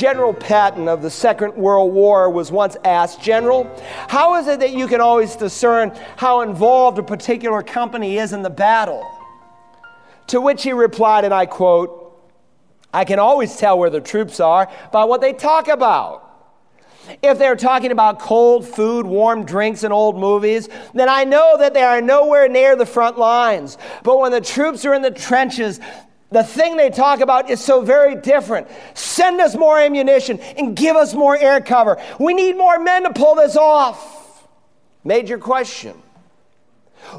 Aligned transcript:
General 0.00 0.32
Patton 0.32 0.88
of 0.88 1.02
the 1.02 1.10
Second 1.10 1.54
World 1.56 1.92
War 1.92 2.30
was 2.30 2.50
once 2.50 2.74
asked, 2.84 3.20
General, 3.20 3.70
how 4.08 4.36
is 4.36 4.46
it 4.46 4.60
that 4.60 4.72
you 4.72 4.88
can 4.88 4.98
always 4.98 5.36
discern 5.36 5.94
how 6.16 6.40
involved 6.40 6.98
a 6.98 7.02
particular 7.02 7.62
company 7.62 8.16
is 8.16 8.32
in 8.32 8.40
the 8.40 8.48
battle? 8.48 9.06
To 10.28 10.40
which 10.40 10.62
he 10.62 10.72
replied, 10.72 11.26
and 11.26 11.34
I 11.34 11.44
quote, 11.44 12.18
I 12.94 13.04
can 13.04 13.18
always 13.18 13.54
tell 13.58 13.78
where 13.78 13.90
the 13.90 14.00
troops 14.00 14.40
are 14.40 14.72
by 14.90 15.04
what 15.04 15.20
they 15.20 15.34
talk 15.34 15.68
about. 15.68 16.26
If 17.20 17.38
they're 17.38 17.54
talking 17.54 17.92
about 17.92 18.20
cold 18.20 18.66
food, 18.66 19.04
warm 19.04 19.44
drinks, 19.44 19.82
and 19.82 19.92
old 19.92 20.16
movies, 20.16 20.70
then 20.94 21.10
I 21.10 21.24
know 21.24 21.58
that 21.58 21.74
they 21.74 21.82
are 21.82 22.00
nowhere 22.00 22.48
near 22.48 22.74
the 22.74 22.86
front 22.86 23.18
lines. 23.18 23.76
But 24.02 24.18
when 24.18 24.32
the 24.32 24.40
troops 24.40 24.86
are 24.86 24.94
in 24.94 25.02
the 25.02 25.10
trenches, 25.10 25.78
the 26.30 26.44
thing 26.44 26.76
they 26.76 26.90
talk 26.90 27.20
about 27.20 27.50
is 27.50 27.60
so 27.60 27.82
very 27.82 28.14
different. 28.14 28.68
Send 28.94 29.40
us 29.40 29.56
more 29.56 29.78
ammunition 29.78 30.38
and 30.56 30.76
give 30.76 30.94
us 30.96 31.12
more 31.12 31.36
air 31.36 31.60
cover. 31.60 32.00
We 32.20 32.34
need 32.34 32.56
more 32.56 32.78
men 32.78 33.02
to 33.02 33.12
pull 33.12 33.34
this 33.34 33.56
off. 33.56 34.46
Major 35.02 35.38
question. 35.38 36.00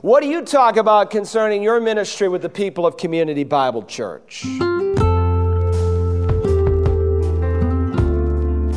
What 0.02 0.22
do 0.22 0.30
you 0.30 0.46
talk 0.46 0.78
about 0.78 1.12
concerning 1.12 1.62
your 1.64 1.82
ministry 1.82 2.30
with 2.30 2.42
the 2.42 2.50
people 2.50 2.86
of 2.86 2.96
Community 2.96 3.44
Bible 3.44 3.84
Church? 3.84 4.44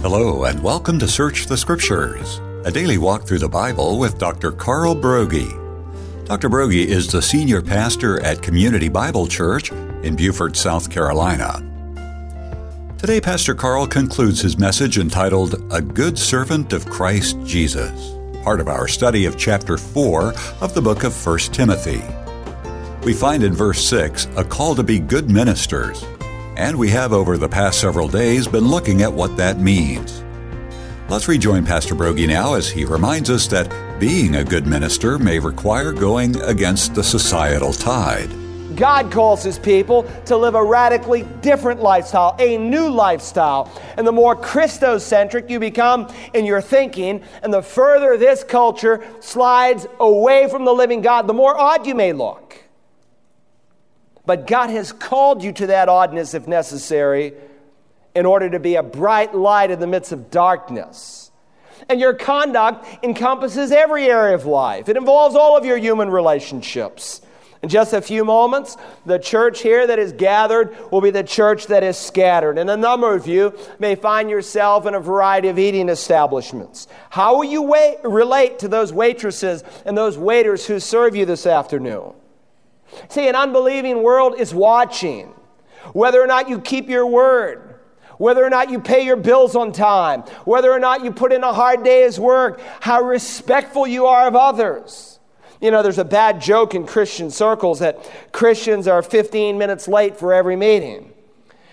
Hello, 0.02 0.44
and 0.44 0.62
welcome 0.62 0.98
to 0.98 1.06
Search 1.06 1.46
the 1.46 1.56
Scriptures, 1.56 2.40
a 2.64 2.72
daily 2.72 2.98
walk 2.98 3.26
through 3.26 3.38
the 3.38 3.48
Bible 3.48 3.98
with 3.98 4.18
Dr. 4.18 4.50
Carl 4.50 4.96
Broggi. 4.96 5.60
Dr. 6.26 6.48
Broggi 6.48 6.86
is 6.86 7.06
the 7.12 7.22
senior 7.22 7.62
pastor 7.62 8.20
at 8.22 8.42
Community 8.42 8.88
Bible 8.88 9.26
Church 9.26 9.70
in 10.04 10.16
Beaufort, 10.16 10.56
South 10.56 10.90
Carolina. 10.90 11.62
Today, 12.98 13.20
Pastor 13.20 13.54
Carl 13.54 13.86
concludes 13.86 14.40
his 14.40 14.58
message 14.58 14.98
entitled 14.98 15.60
A 15.72 15.82
Good 15.82 16.18
Servant 16.18 16.72
of 16.72 16.86
Christ 16.86 17.38
Jesus, 17.44 18.16
part 18.42 18.60
of 18.60 18.68
our 18.68 18.86
study 18.86 19.24
of 19.24 19.36
chapter 19.36 19.76
4 19.76 20.32
of 20.60 20.74
the 20.74 20.82
book 20.82 21.04
of 21.04 21.26
1 21.26 21.38
Timothy. 21.52 22.02
We 23.04 23.12
find 23.12 23.42
in 23.42 23.52
verse 23.52 23.84
6 23.84 24.28
a 24.36 24.44
call 24.44 24.74
to 24.74 24.82
be 24.82 24.98
good 24.98 25.30
ministers 25.30 26.04
and 26.56 26.78
we 26.78 26.88
have 26.90 27.12
over 27.12 27.36
the 27.36 27.48
past 27.48 27.80
several 27.80 28.08
days 28.08 28.46
been 28.46 28.68
looking 28.68 29.02
at 29.02 29.12
what 29.12 29.36
that 29.36 29.58
means. 29.58 30.22
Let's 31.08 31.28
rejoin 31.28 31.66
Pastor 31.66 31.94
Broggi 31.94 32.26
now 32.26 32.54
as 32.54 32.70
he 32.70 32.84
reminds 32.84 33.28
us 33.28 33.46
that 33.48 34.00
being 34.00 34.36
a 34.36 34.44
good 34.44 34.66
minister 34.66 35.18
may 35.18 35.38
require 35.38 35.92
going 35.92 36.40
against 36.42 36.94
the 36.94 37.02
societal 37.02 37.72
tide. 37.72 38.30
God 38.76 39.10
calls 39.10 39.42
his 39.42 39.58
people 39.58 40.04
to 40.26 40.36
live 40.36 40.54
a 40.54 40.64
radically 40.64 41.22
different 41.40 41.82
lifestyle, 41.82 42.36
a 42.38 42.58
new 42.58 42.90
lifestyle. 42.90 43.70
And 43.96 44.06
the 44.06 44.12
more 44.12 44.36
Christocentric 44.36 45.50
you 45.50 45.58
become 45.58 46.12
in 46.32 46.44
your 46.44 46.60
thinking, 46.60 47.22
and 47.42 47.52
the 47.52 47.62
further 47.62 48.16
this 48.16 48.44
culture 48.44 49.06
slides 49.20 49.86
away 50.00 50.48
from 50.48 50.64
the 50.64 50.72
living 50.72 51.00
God, 51.00 51.26
the 51.26 51.34
more 51.34 51.56
odd 51.56 51.86
you 51.86 51.94
may 51.94 52.12
look. 52.12 52.62
But 54.26 54.46
God 54.46 54.70
has 54.70 54.92
called 54.92 55.42
you 55.42 55.52
to 55.52 55.66
that 55.68 55.88
oddness 55.88 56.34
if 56.34 56.48
necessary 56.48 57.34
in 58.14 58.26
order 58.26 58.48
to 58.48 58.58
be 58.58 58.76
a 58.76 58.82
bright 58.82 59.34
light 59.34 59.70
in 59.70 59.80
the 59.80 59.86
midst 59.86 60.12
of 60.12 60.30
darkness. 60.30 61.30
And 61.88 62.00
your 62.00 62.14
conduct 62.14 63.04
encompasses 63.04 63.70
every 63.70 64.06
area 64.06 64.34
of 64.34 64.46
life, 64.46 64.88
it 64.88 64.96
involves 64.96 65.34
all 65.34 65.56
of 65.56 65.64
your 65.64 65.76
human 65.76 66.10
relationships. 66.10 67.20
In 67.64 67.70
just 67.70 67.94
a 67.94 68.02
few 68.02 68.26
moments, 68.26 68.76
the 69.06 69.18
church 69.18 69.62
here 69.62 69.86
that 69.86 69.98
is 69.98 70.12
gathered 70.12 70.76
will 70.92 71.00
be 71.00 71.10
the 71.10 71.22
church 71.22 71.68
that 71.68 71.82
is 71.82 71.96
scattered. 71.96 72.58
And 72.58 72.68
a 72.68 72.76
number 72.76 73.14
of 73.14 73.26
you 73.26 73.56
may 73.78 73.94
find 73.94 74.28
yourself 74.28 74.84
in 74.84 74.92
a 74.92 75.00
variety 75.00 75.48
of 75.48 75.58
eating 75.58 75.88
establishments. 75.88 76.88
How 77.08 77.36
will 77.36 77.44
you 77.44 77.62
wait, 77.62 78.00
relate 78.04 78.58
to 78.58 78.68
those 78.68 78.92
waitresses 78.92 79.64
and 79.86 79.96
those 79.96 80.18
waiters 80.18 80.66
who 80.66 80.78
serve 80.78 81.16
you 81.16 81.24
this 81.24 81.46
afternoon? 81.46 82.12
See, 83.08 83.28
an 83.28 83.34
unbelieving 83.34 84.02
world 84.02 84.38
is 84.38 84.52
watching 84.52 85.32
whether 85.94 86.20
or 86.20 86.26
not 86.26 86.50
you 86.50 86.60
keep 86.60 86.90
your 86.90 87.06
word, 87.06 87.76
whether 88.18 88.44
or 88.44 88.50
not 88.50 88.68
you 88.68 88.78
pay 88.78 89.06
your 89.06 89.16
bills 89.16 89.56
on 89.56 89.72
time, 89.72 90.20
whether 90.44 90.70
or 90.70 90.78
not 90.78 91.02
you 91.02 91.10
put 91.12 91.32
in 91.32 91.42
a 91.42 91.54
hard 91.54 91.82
day's 91.82 92.20
work, 92.20 92.60
how 92.80 93.00
respectful 93.00 93.86
you 93.86 94.04
are 94.04 94.28
of 94.28 94.36
others. 94.36 95.13
You 95.64 95.70
know, 95.70 95.82
there's 95.82 95.96
a 95.96 96.04
bad 96.04 96.42
joke 96.42 96.74
in 96.74 96.86
Christian 96.86 97.30
circles 97.30 97.78
that 97.78 97.98
Christians 98.32 98.86
are 98.86 99.00
15 99.00 99.56
minutes 99.56 99.88
late 99.88 100.18
for 100.18 100.34
every 100.34 100.56
meeting. 100.56 101.10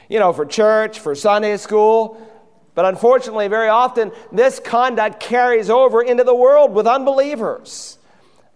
You 0.07 0.17
know, 0.17 0.31
for 0.31 0.45
church, 0.45 1.01
for 1.01 1.13
Sunday 1.13 1.57
school. 1.57 2.25
But 2.73 2.85
unfortunately, 2.85 3.49
very 3.49 3.67
often, 3.67 4.13
this 4.31 4.61
conduct 4.61 5.19
carries 5.19 5.69
over 5.69 6.01
into 6.01 6.23
the 6.23 6.33
world 6.33 6.73
with 6.73 6.87
unbelievers. 6.87 7.97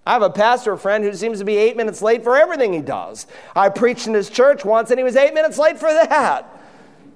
I 0.08 0.14
have 0.14 0.22
a 0.22 0.30
pastor 0.30 0.78
friend 0.78 1.04
who 1.04 1.12
seems 1.12 1.40
to 1.40 1.46
be 1.46 1.58
eight 1.58 1.76
minutes 1.76 2.02
late 2.02 2.24
for 2.24 2.38
everything 2.38 2.72
he 2.72 2.80
does. 2.80 3.28
I 3.58 3.68
preached 3.68 4.08
in 4.08 4.14
his 4.14 4.30
church 4.30 4.64
once 4.64 4.90
and 4.90 4.98
he 4.98 5.04
was 5.04 5.18
eight 5.18 5.34
minutes 5.34 5.58
late 5.58 5.78
for 5.78 5.92
that. 5.92 6.48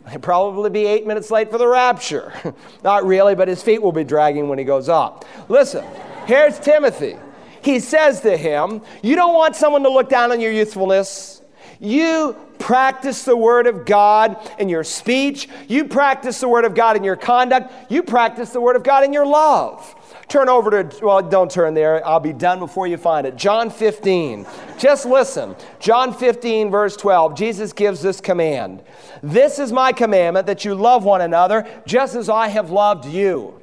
He'll 0.10 0.20
probably 0.20 0.70
be 0.70 0.86
eight 0.86 1.08
minutes 1.08 1.32
late 1.32 1.50
for 1.50 1.58
the 1.58 1.68
rapture. 1.70 2.34
Not 2.84 3.06
really, 3.06 3.36
but 3.36 3.48
his 3.48 3.64
feet 3.64 3.82
will 3.82 3.94
be 3.94 4.04
dragging 4.04 4.50
when 4.50 4.60
he 4.60 4.66
goes 4.66 4.90
up. 4.90 5.24
Listen, 5.48 5.86
here's 6.26 6.60
Timothy. 6.60 7.16
He 7.62 7.80
says 7.80 8.22
to 8.22 8.36
him, 8.38 8.82
You 9.02 9.16
don't 9.16 9.34
want 9.34 9.56
someone 9.56 9.84
to 9.84 9.90
look 9.90 10.10
down 10.10 10.32
on 10.32 10.40
your 10.40 10.52
youthfulness. 10.52 11.42
You 11.80 12.36
practice 12.60 13.24
the 13.24 13.38
Word 13.38 13.66
of 13.66 13.86
God 13.86 14.38
in 14.60 14.68
your 14.68 14.84
speech. 14.84 15.48
You 15.68 15.86
practice 15.86 16.42
the 16.42 16.50
Word 16.50 16.66
of 16.66 16.76
God 16.76 16.98
in 16.98 17.04
your 17.04 17.16
conduct. 17.16 17.74
You 17.90 18.04
practice 18.04 18.50
the 18.50 18.60
Word 18.60 18.76
of 18.76 18.84
God 18.84 19.04
in 19.06 19.14
your 19.14 19.26
love. 19.26 19.96
Turn 20.28 20.50
over 20.50 20.84
to, 20.84 21.06
well, 21.06 21.22
don't 21.24 21.50
turn 21.50 21.74
there. 21.74 22.06
I'll 22.06 22.20
be 22.20 22.34
done 22.34 22.60
before 22.60 22.86
you 22.86 22.98
find 22.98 23.26
it. 23.26 23.36
John 23.36 23.72
15. 23.72 24.46
Just 24.78 25.06
listen. 25.06 25.56
John 25.80 26.14
15, 26.14 26.70
verse 26.70 26.96
12. 26.98 27.36
Jesus 27.36 27.74
gives 27.74 28.02
this 28.02 28.22
command 28.22 28.84
This 29.24 29.58
is 29.58 29.72
my 29.72 29.92
commandment 29.92 30.48
that 30.48 30.66
you 30.66 30.76
love 30.76 31.04
one 31.04 31.22
another 31.22 31.68
just 31.86 32.14
as 32.16 32.30
I 32.30 32.50
have 32.50 32.70
loved 32.70 33.06
you. 33.06 33.60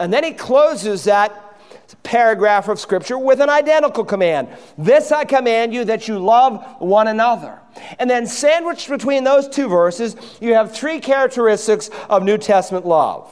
And 0.00 0.12
then 0.12 0.24
he 0.24 0.32
closes 0.32 1.04
that 1.04 1.53
paragraph 2.02 2.68
of 2.68 2.78
Scripture 2.78 3.18
with 3.18 3.40
an 3.40 3.50
identical 3.50 4.04
command 4.04 4.48
This 4.78 5.12
I 5.12 5.24
command 5.24 5.74
you 5.74 5.84
that 5.84 6.08
you 6.08 6.18
love 6.18 6.64
one 6.78 7.08
another. 7.08 7.60
And 7.98 8.08
then, 8.08 8.26
sandwiched 8.26 8.88
between 8.88 9.24
those 9.24 9.48
two 9.48 9.68
verses, 9.68 10.16
you 10.40 10.54
have 10.54 10.74
three 10.74 11.00
characteristics 11.00 11.90
of 12.08 12.22
New 12.22 12.38
Testament 12.38 12.86
love. 12.86 13.30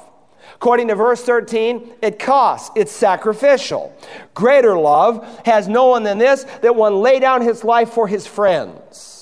According 0.55 0.89
to 0.89 0.95
verse 0.95 1.23
13, 1.23 1.91
it 2.03 2.19
costs, 2.19 2.71
it's 2.77 2.93
sacrificial. 2.93 3.97
Greater 4.35 4.77
love 4.77 5.41
has 5.45 5.69
no 5.69 5.87
one 5.87 6.03
than 6.03 6.19
this, 6.19 6.45
that 6.63 6.75
one 6.75 6.97
lay 6.97 7.19
down 7.19 7.43
his 7.43 7.65
life 7.65 7.91
for 7.91 8.07
his 8.07 8.27
friends. 8.27 9.13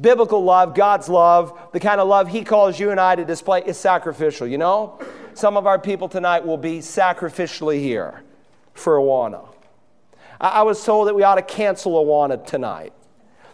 Biblical 0.00 0.44
love, 0.44 0.74
God's 0.74 1.08
love, 1.08 1.58
the 1.72 1.80
kind 1.80 2.00
of 2.00 2.08
love 2.08 2.28
He 2.28 2.44
calls 2.44 2.78
you 2.78 2.90
and 2.90 3.00
I 3.00 3.16
to 3.16 3.24
display 3.24 3.62
is 3.64 3.78
sacrificial. 3.78 4.46
You 4.46 4.58
know, 4.58 5.00
some 5.36 5.56
of 5.56 5.66
our 5.66 5.78
people 5.78 6.08
tonight 6.08 6.46
will 6.46 6.56
be 6.56 6.78
sacrificially 6.78 7.78
here 7.78 8.22
for 8.72 8.96
Awana. 8.96 9.46
I 10.40 10.62
was 10.62 10.82
told 10.84 11.08
that 11.08 11.14
we 11.14 11.22
ought 11.22 11.34
to 11.34 11.42
cancel 11.42 11.92
Awana 11.92 12.44
tonight. 12.44 12.92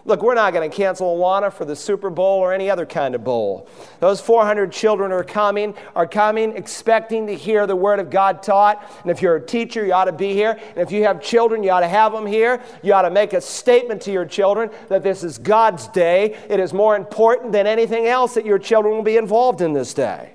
Look, 0.05 0.23
we're 0.23 0.35
not 0.35 0.53
going 0.53 0.69
to 0.69 0.77
cancel 0.77 1.17
Awana 1.17 1.53
for 1.53 1.65
the 1.65 1.77
Super 1.77 2.11
Bowl 2.11 2.41
or 2.41 2.53
any 2.53 2.69
other 2.69 2.85
kind 2.85 3.15
of 3.15 3.23
bowl. 3.23 3.69
Those 4.01 4.21
400 4.21 4.73
children 4.73 5.13
are 5.13 5.23
coming, 5.23 5.75
are 5.95 6.09
coming 6.09 6.57
expecting 6.57 7.27
to 7.29 7.35
hear 7.37 7.69
the 7.69 7.77
Word 7.77 8.01
of 8.01 8.11
God 8.11 8.43
taught. 8.43 8.89
And 9.03 9.11
if 9.13 9.23
you're 9.23 9.37
a 9.37 9.47
teacher, 9.47 9.87
you 9.87 9.93
ought 9.93 10.07
to 10.07 10.13
be 10.13 10.33
here. 10.33 10.59
And 10.71 10.79
if 10.79 10.91
you 10.91 11.05
have 11.05 11.23
children, 11.23 11.63
you 11.63 11.71
ought 11.71 11.81
to 11.81 11.89
have 11.89 12.13
them 12.13 12.27
here. 12.27 12.61
You 12.83 12.95
ought 12.95 13.03
to 13.03 13.11
make 13.11 13.33
a 13.33 13.41
statement 13.41 14.03
to 14.03 14.13
your 14.13 14.25
children 14.25 14.71
that 14.89 15.05
this 15.05 15.23
is 15.23 15.39
God's 15.39 15.87
day. 15.89 16.37
It 16.49 16.59
is 16.59 16.73
more 16.73 16.97
important 16.97 17.53
than 17.53 17.69
anything 17.69 18.07
else 18.07 18.35
that 18.35 18.47
your 18.47 18.59
children 18.59 18.95
will 18.95 19.05
be 19.05 19.17
involved 19.17 19.61
in 19.61 19.73
this 19.73 19.95
day. 19.95 20.35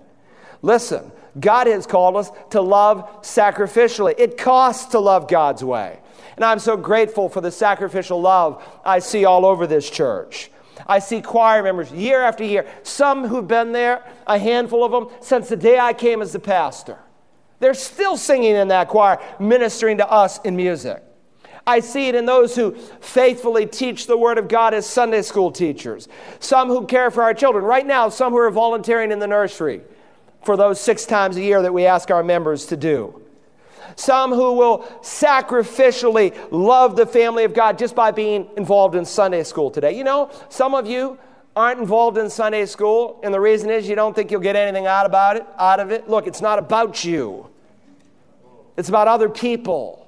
Listen, 0.62 1.12
God 1.39 1.68
has 1.68 1.86
called 1.86 2.16
us 2.16 2.31
to 2.51 2.62
love 2.62 3.22
sacrificially. 3.22 4.16
It 4.18 4.38
costs 4.38 4.92
to 4.92 5.00
love 5.00 5.28
God's 5.28 5.63
way. 5.63 6.00
And 6.36 6.45
I'm 6.45 6.60
so 6.60 6.78
grateful 6.78 7.30
for 7.30 7.42
the 7.42 7.51
sacrificial 7.51 8.22
love 8.22 8.63
I 8.86 9.00
see 9.00 9.25
all 9.25 9.45
over 9.45 9.68
this 9.68 9.89
church. 9.89 10.51
I 10.86 11.00
see 11.00 11.22
choir 11.22 11.63
members 11.63 11.92
year 11.92 12.22
after 12.22 12.44
year, 12.44 12.68
some 12.84 13.28
who've 13.28 13.48
been 13.48 13.72
there, 13.72 14.06
a 14.28 14.38
handful 14.38 14.84
of 14.84 14.92
them, 14.92 15.10
since 15.22 15.50
the 15.50 15.56
day 15.56 15.80
I 15.80 15.94
came 15.94 16.22
as 16.22 16.34
the 16.34 16.39
pastor. 16.39 17.00
They're 17.60 17.74
still 17.74 18.18
singing 18.18 18.56
in 18.56 18.68
that 18.68 18.88
choir, 18.88 19.19
ministering 19.39 19.98
to 19.98 20.10
us 20.10 20.39
in 20.42 20.56
music. 20.56 21.04
I 21.66 21.80
see 21.81 22.07
it 22.07 22.16
in 22.16 22.25
those 22.25 22.56
who 22.56 22.75
faithfully 23.01 23.66
teach 23.66 24.07
the 24.07 24.18
Word 24.18 24.38
of 24.38 24.48
God 24.48 24.74
as 24.74 24.86
Sunday 24.86 25.24
school 25.24 25.51
teachers, 25.51 26.07
some 26.39 26.69
who 26.69 26.86
care 26.86 27.12
for 27.12 27.24
our 27.24 27.34
children. 27.34 27.66
Right 27.66 27.86
now, 27.86 28.07
some 28.10 28.31
who 28.31 28.39
are 28.39 28.51
volunteering 28.51 29.12
in 29.12 29.19
the 29.19 29.28
nursery 29.28 29.81
for 30.48 30.58
those 30.58 30.80
six 30.80 31.06
times 31.06 31.36
a 31.36 31.42
year 31.42 31.62
that 31.62 31.74
we 31.74 31.86
ask 31.86 32.10
our 32.10 32.24
members 32.24 32.66
to 32.68 32.78
do 32.78 33.22
some 33.98 34.32
who 34.32 34.54
will 34.54 34.80
sacrificially 35.02 36.34
love 36.52 36.96
the 36.96 37.06
family 37.06 37.44
of 37.44 37.54
God 37.54 37.78
just 37.78 37.96
by 37.96 38.12
being 38.12 38.48
involved 38.56 38.96
in 38.96 39.04
Sunday 39.06 39.44
school 39.44 39.72
today. 39.72 39.98
You 39.98 40.04
know, 40.04 40.32
some 40.50 40.74
of 40.74 40.88
you 40.88 41.18
aren't 41.56 41.80
involved 41.80 42.18
in 42.18 42.30
Sunday 42.30 42.66
school, 42.66 43.20
and 43.24 43.34
the 43.34 43.40
reason 43.40 43.70
is 43.70 43.90
you 43.90 43.96
don't 43.96 44.16
think 44.16 44.30
you'll 44.32 44.42
get 44.42 44.56
anything 44.56 44.86
out 44.86 45.06
about 45.06 45.36
it, 45.36 45.46
out 45.58 45.80
of 45.80 45.92
it. 45.92 46.08
Look, 46.08 46.28
it's 46.28 46.42
not 46.42 46.60
about 46.60 47.04
you. 47.04 47.50
It's 48.78 48.90
about 48.90 49.08
other 49.08 49.28
people. 49.28 50.06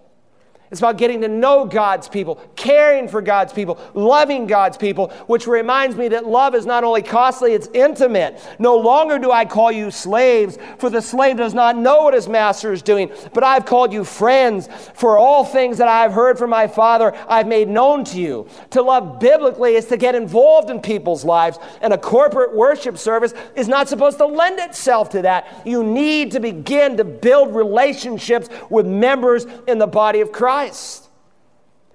It's 0.72 0.82
about 0.82 0.98
getting 0.98 1.22
to 1.22 1.28
know 1.28 1.66
God's 1.66 2.08
people, 2.08 2.36
caring 2.56 3.08
for 3.08 3.24
God's 3.24 3.52
people, 3.52 3.80
loving 3.96 4.46
God's 4.46 4.78
people, 4.78 5.10
which 5.26 5.48
reminds 5.48 5.96
me 5.96 6.10
that 6.10 6.28
love 6.28 6.54
is 6.54 6.68
not 6.68 6.84
only 6.84 7.02
costly, 7.02 7.54
it's 7.54 7.68
intimate. 7.74 8.40
No 8.60 8.78
longer 8.78 9.18
do 9.18 9.32
I 9.32 9.46
call 9.46 9.72
you 9.72 9.90
slaves, 9.90 10.60
for 10.78 10.92
the 10.92 11.02
slave 11.02 11.38
does 11.38 11.56
not 11.56 11.76
know 11.76 12.04
what 12.04 12.14
his 12.14 12.28
master 12.28 12.72
is 12.72 12.84
doing, 12.84 13.12
but 13.34 13.44
I've 13.44 13.66
called 13.66 13.92
you 13.92 14.04
friends, 14.04 14.70
for 14.94 15.18
all 15.18 15.44
things 15.44 15.80
that 15.80 15.88
I 15.88 16.04
have 16.04 16.14
heard 16.14 16.38
from 16.38 16.52
my 16.52 16.68
Father 16.68 17.18
I've 17.28 17.48
made 17.48 17.68
known 17.68 18.04
to 18.04 18.20
you. 18.20 18.48
To 18.70 18.84
love 18.84 19.20
biblically 19.20 19.74
is 19.74 19.86
to 19.86 19.98
get 19.98 20.14
involved 20.14 20.70
in 20.70 20.82
people's 20.82 21.26
lives, 21.26 21.58
and 21.82 21.94
a 21.94 21.98
corporate 21.98 22.56
worship 22.56 23.00
service 23.00 23.34
is 23.56 23.68
not 23.68 23.90
supposed 23.90 24.20
to 24.20 24.28
lend 24.28 24.60
itself 24.60 25.10
to 25.12 25.24
that. 25.24 25.62
You 25.66 25.84
need 25.84 26.32
to 26.34 26.40
begin 26.40 26.96
to 26.98 27.04
build 27.04 27.56
relationships 27.56 28.50
with 28.70 28.86
members 28.86 29.48
in 29.68 29.80
the 29.80 29.88
body 29.88 30.22
of 30.22 30.32
Christ. 30.32 30.59
Christ. 30.60 31.08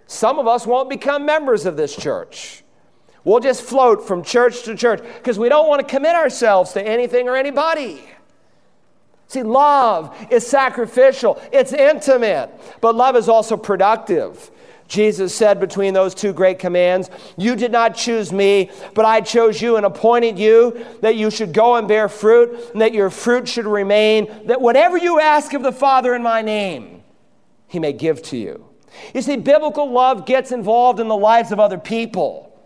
Some 0.07 0.39
of 0.39 0.47
us 0.47 0.67
won't 0.67 0.89
become 0.89 1.27
members 1.27 1.67
of 1.67 1.77
this 1.77 1.95
church. 1.95 2.63
We'll 3.23 3.41
just 3.41 3.63
float 3.63 4.07
from 4.07 4.23
church 4.23 4.63
to 4.63 4.75
church 4.75 5.03
because 5.03 5.39
we 5.39 5.51
don't 5.51 5.69
want 5.69 5.87
to 5.87 5.87
commit 5.87 6.15
ourselves 6.15 6.73
to 6.73 6.83
anything 6.83 7.29
or 7.29 7.37
anybody. 7.37 8.03
See, 9.27 9.43
love 9.43 10.17
is 10.31 10.47
sacrificial, 10.47 11.39
it's 11.53 11.75
intimate, 11.75 12.51
but 12.81 12.95
love 12.95 13.17
is 13.17 13.29
also 13.29 13.59
productive. 13.59 14.51
Jesus 14.89 15.35
said 15.35 15.61
between 15.61 15.93
those 15.93 16.15
two 16.15 16.33
great 16.33 16.59
commands, 16.59 17.11
You 17.37 17.57
did 17.57 17.73
not 17.73 17.95
choose 17.95 18.33
me, 18.33 18.71
but 18.95 19.05
I 19.05 19.21
chose 19.21 19.61
you 19.61 19.77
and 19.77 19.85
appointed 19.85 20.39
you 20.39 20.87
that 21.03 21.17
you 21.17 21.31
should 21.31 21.53
go 21.53 21.77
and 21.77 21.87
bear 21.87 22.09
fruit, 22.09 22.71
and 22.73 22.81
that 22.81 22.95
your 22.95 23.11
fruit 23.11 23.47
should 23.47 23.67
remain, 23.67 24.47
that 24.47 24.63
whatever 24.63 24.97
you 24.97 25.21
ask 25.21 25.53
of 25.53 25.63
the 25.63 25.73
Father 25.73 26.15
in 26.15 26.23
my 26.23 26.41
name, 26.41 26.94
he 27.75 27.81
may 27.81 27.93
give 27.93 28.23
to 28.23 28.37
you. 28.37 28.65
You 29.13 29.21
see, 29.21 29.37
biblical 29.37 29.91
love 29.91 30.25
gets 30.25 30.53
involved 30.53 31.01
in 31.01 31.09
the 31.09 31.17
lives 31.17 31.53
of 31.53 31.61
other 31.61 31.77
people. 31.77 32.57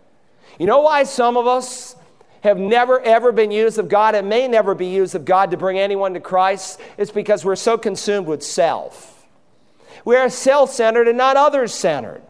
You 0.59 0.67
know 0.67 0.81
why 0.81 1.03
some 1.03 1.35
of 1.35 1.47
us 1.47 1.95
have 2.41 2.57
never 2.57 3.01
ever 3.01 3.31
been 3.31 3.51
used 3.51 3.79
of 3.79 3.89
God 3.89 4.15
and 4.15 4.29
may 4.29 4.47
never 4.47 4.73
be 4.75 4.85
used 4.85 5.15
of 5.15 5.25
God 5.25 5.51
to 5.51 5.57
bring 5.57 5.77
anyone 5.77 6.13
to 6.13 6.19
Christ? 6.19 6.79
It's 6.97 7.11
because 7.11 7.43
we're 7.43 7.55
so 7.55 7.77
consumed 7.77 8.27
with 8.27 8.43
self. 8.43 9.25
We 10.05 10.15
are 10.15 10.29
self 10.29 10.71
centered 10.71 11.07
and 11.07 11.17
not 11.17 11.35
others 11.35 11.73
centered. 11.73 12.21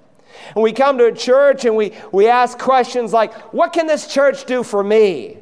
And 0.56 0.64
we 0.64 0.72
come 0.72 0.98
to 0.98 1.06
a 1.06 1.12
church 1.12 1.66
and 1.66 1.76
we, 1.76 1.94
we 2.12 2.28
ask 2.28 2.58
questions 2.58 3.12
like, 3.12 3.34
What 3.54 3.74
can 3.74 3.88
this 3.88 4.08
church 4.08 4.46
do 4.46 4.64
for 4.64 4.84
me? 4.84 5.38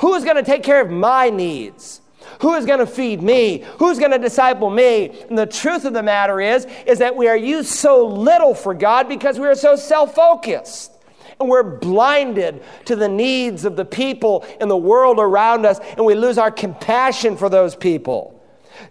Who's 0.00 0.24
going 0.24 0.36
to 0.36 0.42
take 0.42 0.62
care 0.62 0.80
of 0.80 0.90
my 0.90 1.30
needs? 1.30 2.00
Who 2.40 2.54
is 2.54 2.66
going 2.66 2.80
to 2.80 2.86
feed 2.86 3.22
me? 3.22 3.64
Who's 3.78 3.98
going 3.98 4.10
to 4.12 4.18
disciple 4.18 4.70
me? 4.70 5.24
And 5.28 5.38
the 5.38 5.46
truth 5.46 5.84
of 5.84 5.92
the 5.92 6.02
matter 6.02 6.40
is, 6.40 6.66
is 6.86 6.98
that 6.98 7.16
we 7.16 7.28
are 7.28 7.36
used 7.36 7.70
so 7.70 8.06
little 8.06 8.54
for 8.54 8.74
God 8.74 9.08
because 9.08 9.38
we 9.38 9.46
are 9.46 9.54
so 9.54 9.76
self-focused. 9.76 10.92
And 11.38 11.48
we're 11.48 11.78
blinded 11.78 12.62
to 12.86 12.96
the 12.96 13.08
needs 13.08 13.64
of 13.64 13.76
the 13.76 13.84
people 13.84 14.46
in 14.60 14.68
the 14.68 14.76
world 14.76 15.18
around 15.18 15.66
us, 15.66 15.78
and 15.96 16.06
we 16.06 16.14
lose 16.14 16.38
our 16.38 16.50
compassion 16.50 17.36
for 17.36 17.48
those 17.48 17.76
people. 17.76 18.32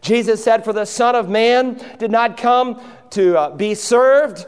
Jesus 0.02 0.44
said, 0.44 0.64
For 0.64 0.74
the 0.74 0.86
Son 0.86 1.16
of 1.16 1.30
Man 1.30 1.82
did 1.98 2.12
not 2.12 2.38
come 2.38 2.82
to 3.12 3.38
uh, 3.38 3.50
be 3.56 3.76
served, 3.76 4.46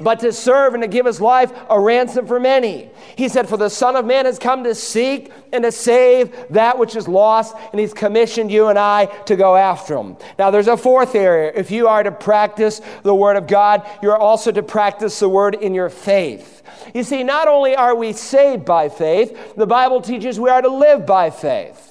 but 0.00 0.20
to 0.20 0.32
serve 0.32 0.74
and 0.74 0.82
to 0.82 0.88
give 0.88 1.06
his 1.06 1.20
life 1.20 1.52
a 1.68 1.78
ransom 1.78 2.26
for 2.26 2.40
many. 2.40 2.90
He 3.16 3.28
said, 3.28 3.48
For 3.48 3.56
the 3.56 3.68
Son 3.68 3.96
of 3.96 4.04
Man 4.04 4.24
has 4.24 4.38
come 4.38 4.64
to 4.64 4.74
seek 4.74 5.30
and 5.52 5.64
to 5.64 5.72
save 5.72 6.34
that 6.50 6.78
which 6.78 6.96
is 6.96 7.08
lost, 7.08 7.54
and 7.72 7.80
he's 7.80 7.92
commissioned 7.92 8.50
you 8.50 8.68
and 8.68 8.78
I 8.78 9.06
to 9.06 9.36
go 9.36 9.56
after 9.56 9.96
him. 9.96 10.16
Now, 10.38 10.50
there's 10.50 10.68
a 10.68 10.76
fourth 10.76 11.14
area. 11.14 11.52
If 11.54 11.70
you 11.70 11.88
are 11.88 12.02
to 12.02 12.12
practice 12.12 12.80
the 13.02 13.14
Word 13.14 13.36
of 13.36 13.46
God, 13.46 13.88
you're 14.02 14.16
also 14.16 14.52
to 14.52 14.62
practice 14.62 15.18
the 15.18 15.28
Word 15.28 15.54
in 15.54 15.74
your 15.74 15.90
faith. 15.90 16.62
You 16.94 17.02
see, 17.02 17.22
not 17.22 17.48
only 17.48 17.76
are 17.76 17.94
we 17.94 18.12
saved 18.12 18.64
by 18.64 18.88
faith, 18.88 19.54
the 19.56 19.66
Bible 19.66 20.00
teaches 20.00 20.40
we 20.40 20.50
are 20.50 20.62
to 20.62 20.68
live 20.68 21.06
by 21.06 21.30
faith. 21.30 21.86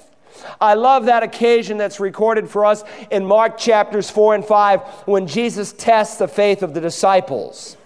I 0.60 0.74
love 0.74 1.06
that 1.06 1.22
occasion 1.22 1.76
that's 1.76 2.00
recorded 2.00 2.48
for 2.48 2.64
us 2.64 2.82
in 3.10 3.26
Mark 3.26 3.58
chapters 3.58 4.10
4 4.10 4.36
and 4.36 4.44
5 4.44 4.80
when 5.06 5.26
Jesus 5.26 5.72
tests 5.72 6.16
the 6.16 6.28
faith 6.28 6.62
of 6.62 6.74
the 6.74 6.80
disciples. 6.80 7.76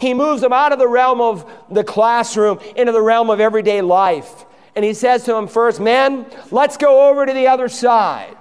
He 0.00 0.14
moves 0.14 0.42
them 0.42 0.52
out 0.52 0.72
of 0.72 0.78
the 0.78 0.88
realm 0.88 1.20
of 1.20 1.50
the 1.70 1.84
classroom 1.84 2.58
into 2.76 2.92
the 2.92 3.02
realm 3.02 3.30
of 3.30 3.40
everyday 3.40 3.80
life. 3.82 4.44
And 4.74 4.84
he 4.84 4.94
says 4.94 5.24
to 5.24 5.32
them 5.32 5.48
first, 5.48 5.80
Men, 5.80 6.26
let's 6.50 6.76
go 6.76 7.10
over 7.10 7.26
to 7.26 7.32
the 7.32 7.48
other 7.48 7.68
side. 7.68 8.36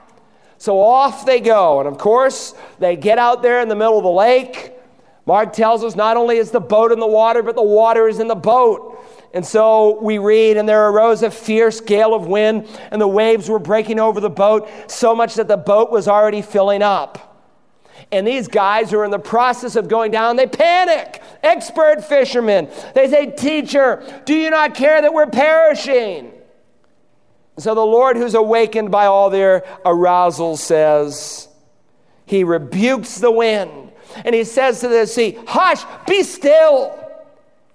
So 0.57 0.79
off 0.79 1.25
they 1.25 1.39
go. 1.39 1.79
And 1.79 1.87
of 1.87 1.97
course, 1.97 2.53
they 2.79 2.95
get 2.95 3.17
out 3.17 3.41
there 3.41 3.61
in 3.61 3.67
the 3.67 3.75
middle 3.75 3.97
of 3.97 4.03
the 4.03 4.11
lake. 4.11 4.73
Mark 5.25 5.53
tells 5.53 5.83
us 5.83 5.95
not 5.95 6.17
only 6.17 6.37
is 6.37 6.51
the 6.51 6.59
boat 6.59 6.91
in 6.91 6.99
the 6.99 7.07
water, 7.07 7.41
but 7.43 7.55
the 7.55 7.63
water 7.63 8.07
is 8.07 8.19
in 8.19 8.27
the 8.27 8.35
boat. 8.35 8.97
And 9.33 9.45
so 9.45 9.99
we 10.01 10.17
read, 10.17 10.57
and 10.57 10.67
there 10.67 10.89
arose 10.89 11.23
a 11.23 11.31
fierce 11.31 11.79
gale 11.79 12.13
of 12.13 12.27
wind, 12.27 12.67
and 12.91 13.01
the 13.01 13.07
waves 13.07 13.49
were 13.49 13.59
breaking 13.59 13.99
over 13.99 14.19
the 14.19 14.29
boat, 14.29 14.69
so 14.87 15.15
much 15.15 15.35
that 15.35 15.47
the 15.47 15.57
boat 15.57 15.89
was 15.89 16.07
already 16.07 16.41
filling 16.41 16.81
up. 16.81 17.30
And 18.11 18.27
these 18.27 18.47
guys 18.47 18.91
are 18.91 19.05
in 19.05 19.11
the 19.11 19.19
process 19.19 19.75
of 19.75 19.87
going 19.87 20.11
down. 20.11 20.35
They 20.35 20.47
panic. 20.47 21.21
Expert 21.43 22.03
fishermen. 22.03 22.69
They 22.93 23.09
say, 23.09 23.31
Teacher, 23.31 24.03
do 24.25 24.33
you 24.33 24.49
not 24.49 24.75
care 24.75 25.01
that 25.01 25.13
we're 25.13 25.27
perishing? 25.27 26.33
So 27.57 27.73
the 27.73 27.85
Lord, 27.85 28.17
who's 28.17 28.33
awakened 28.33 28.91
by 28.91 29.05
all 29.05 29.29
their 29.29 29.63
arousal, 29.85 30.57
says, 30.57 31.47
He 32.25 32.43
rebukes 32.43 33.19
the 33.19 33.31
wind. 33.31 33.91
And 34.25 34.35
He 34.35 34.43
says 34.43 34.81
to 34.81 34.89
the 34.89 35.05
sea, 35.05 35.37
Hush, 35.47 35.83
be 36.05 36.23
still. 36.23 36.97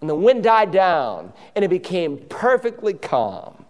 And 0.02 0.10
the 0.10 0.14
wind 0.14 0.42
died 0.42 0.70
down, 0.70 1.32
and 1.54 1.64
it 1.64 1.68
became 1.68 2.18
perfectly 2.28 2.92
calm. 2.92 3.64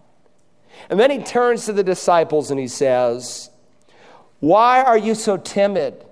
And 0.90 0.98
then 0.98 1.12
He 1.12 1.18
turns 1.18 1.66
to 1.66 1.72
the 1.72 1.84
disciples 1.84 2.50
and 2.50 2.58
He 2.58 2.68
says, 2.68 3.50
Why 4.40 4.82
are 4.82 4.98
you 4.98 5.14
so 5.14 5.36
timid? 5.36 6.05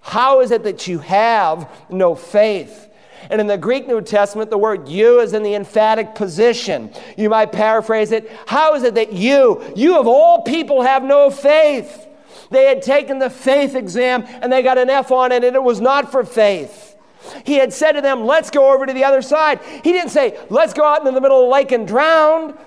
How 0.00 0.40
is 0.40 0.50
it 0.50 0.64
that 0.64 0.86
you 0.86 0.98
have 1.00 1.70
no 1.90 2.14
faith? 2.14 2.88
And 3.28 3.40
in 3.40 3.46
the 3.46 3.58
Greek 3.58 3.86
New 3.86 4.00
Testament, 4.00 4.50
the 4.50 4.58
word 4.58 4.88
you 4.88 5.20
is 5.20 5.34
in 5.34 5.42
the 5.42 5.54
emphatic 5.54 6.14
position. 6.14 6.90
You 7.16 7.28
might 7.28 7.52
paraphrase 7.52 8.12
it 8.12 8.30
How 8.46 8.74
is 8.74 8.82
it 8.82 8.94
that 8.94 9.12
you, 9.12 9.62
you 9.76 9.98
of 9.98 10.06
all 10.06 10.42
people, 10.42 10.82
have 10.82 11.02
no 11.02 11.30
faith? 11.30 12.06
They 12.50 12.64
had 12.64 12.82
taken 12.82 13.18
the 13.18 13.30
faith 13.30 13.74
exam 13.74 14.24
and 14.26 14.52
they 14.52 14.62
got 14.62 14.78
an 14.78 14.90
F 14.90 15.12
on 15.12 15.32
it, 15.32 15.44
and 15.44 15.54
it 15.54 15.62
was 15.62 15.80
not 15.80 16.10
for 16.10 16.24
faith. 16.24 16.96
He 17.44 17.54
had 17.54 17.72
said 17.72 17.92
to 17.92 18.00
them, 18.00 18.24
Let's 18.24 18.50
go 18.50 18.72
over 18.72 18.86
to 18.86 18.92
the 18.92 19.04
other 19.04 19.22
side. 19.22 19.60
He 19.84 19.92
didn't 19.92 20.10
say, 20.10 20.38
Let's 20.48 20.72
go 20.72 20.84
out 20.84 21.00
into 21.00 21.12
the 21.12 21.20
middle 21.20 21.40
of 21.40 21.46
the 21.46 21.52
lake 21.52 21.72
and 21.72 21.86
drown. 21.86 22.58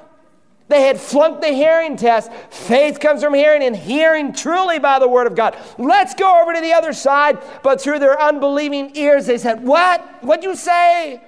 They 0.69 0.83
had 0.83 0.99
flunked 0.99 1.41
the 1.41 1.49
hearing 1.49 1.97
test. 1.97 2.31
Faith 2.49 2.99
comes 2.99 3.21
from 3.21 3.33
hearing, 3.33 3.63
and 3.63 3.75
hearing 3.75 4.33
truly 4.33 4.79
by 4.79 4.99
the 4.99 5.07
word 5.07 5.27
of 5.27 5.35
God. 5.35 5.57
Let's 5.77 6.15
go 6.15 6.41
over 6.41 6.53
to 6.53 6.61
the 6.61 6.73
other 6.73 6.93
side. 6.93 7.37
But 7.63 7.81
through 7.81 7.99
their 7.99 8.19
unbelieving 8.19 8.95
ears, 8.95 9.25
they 9.25 9.37
said, 9.37 9.63
What? 9.63 10.23
What'd 10.23 10.43
you 10.43 10.55
say? 10.55 11.21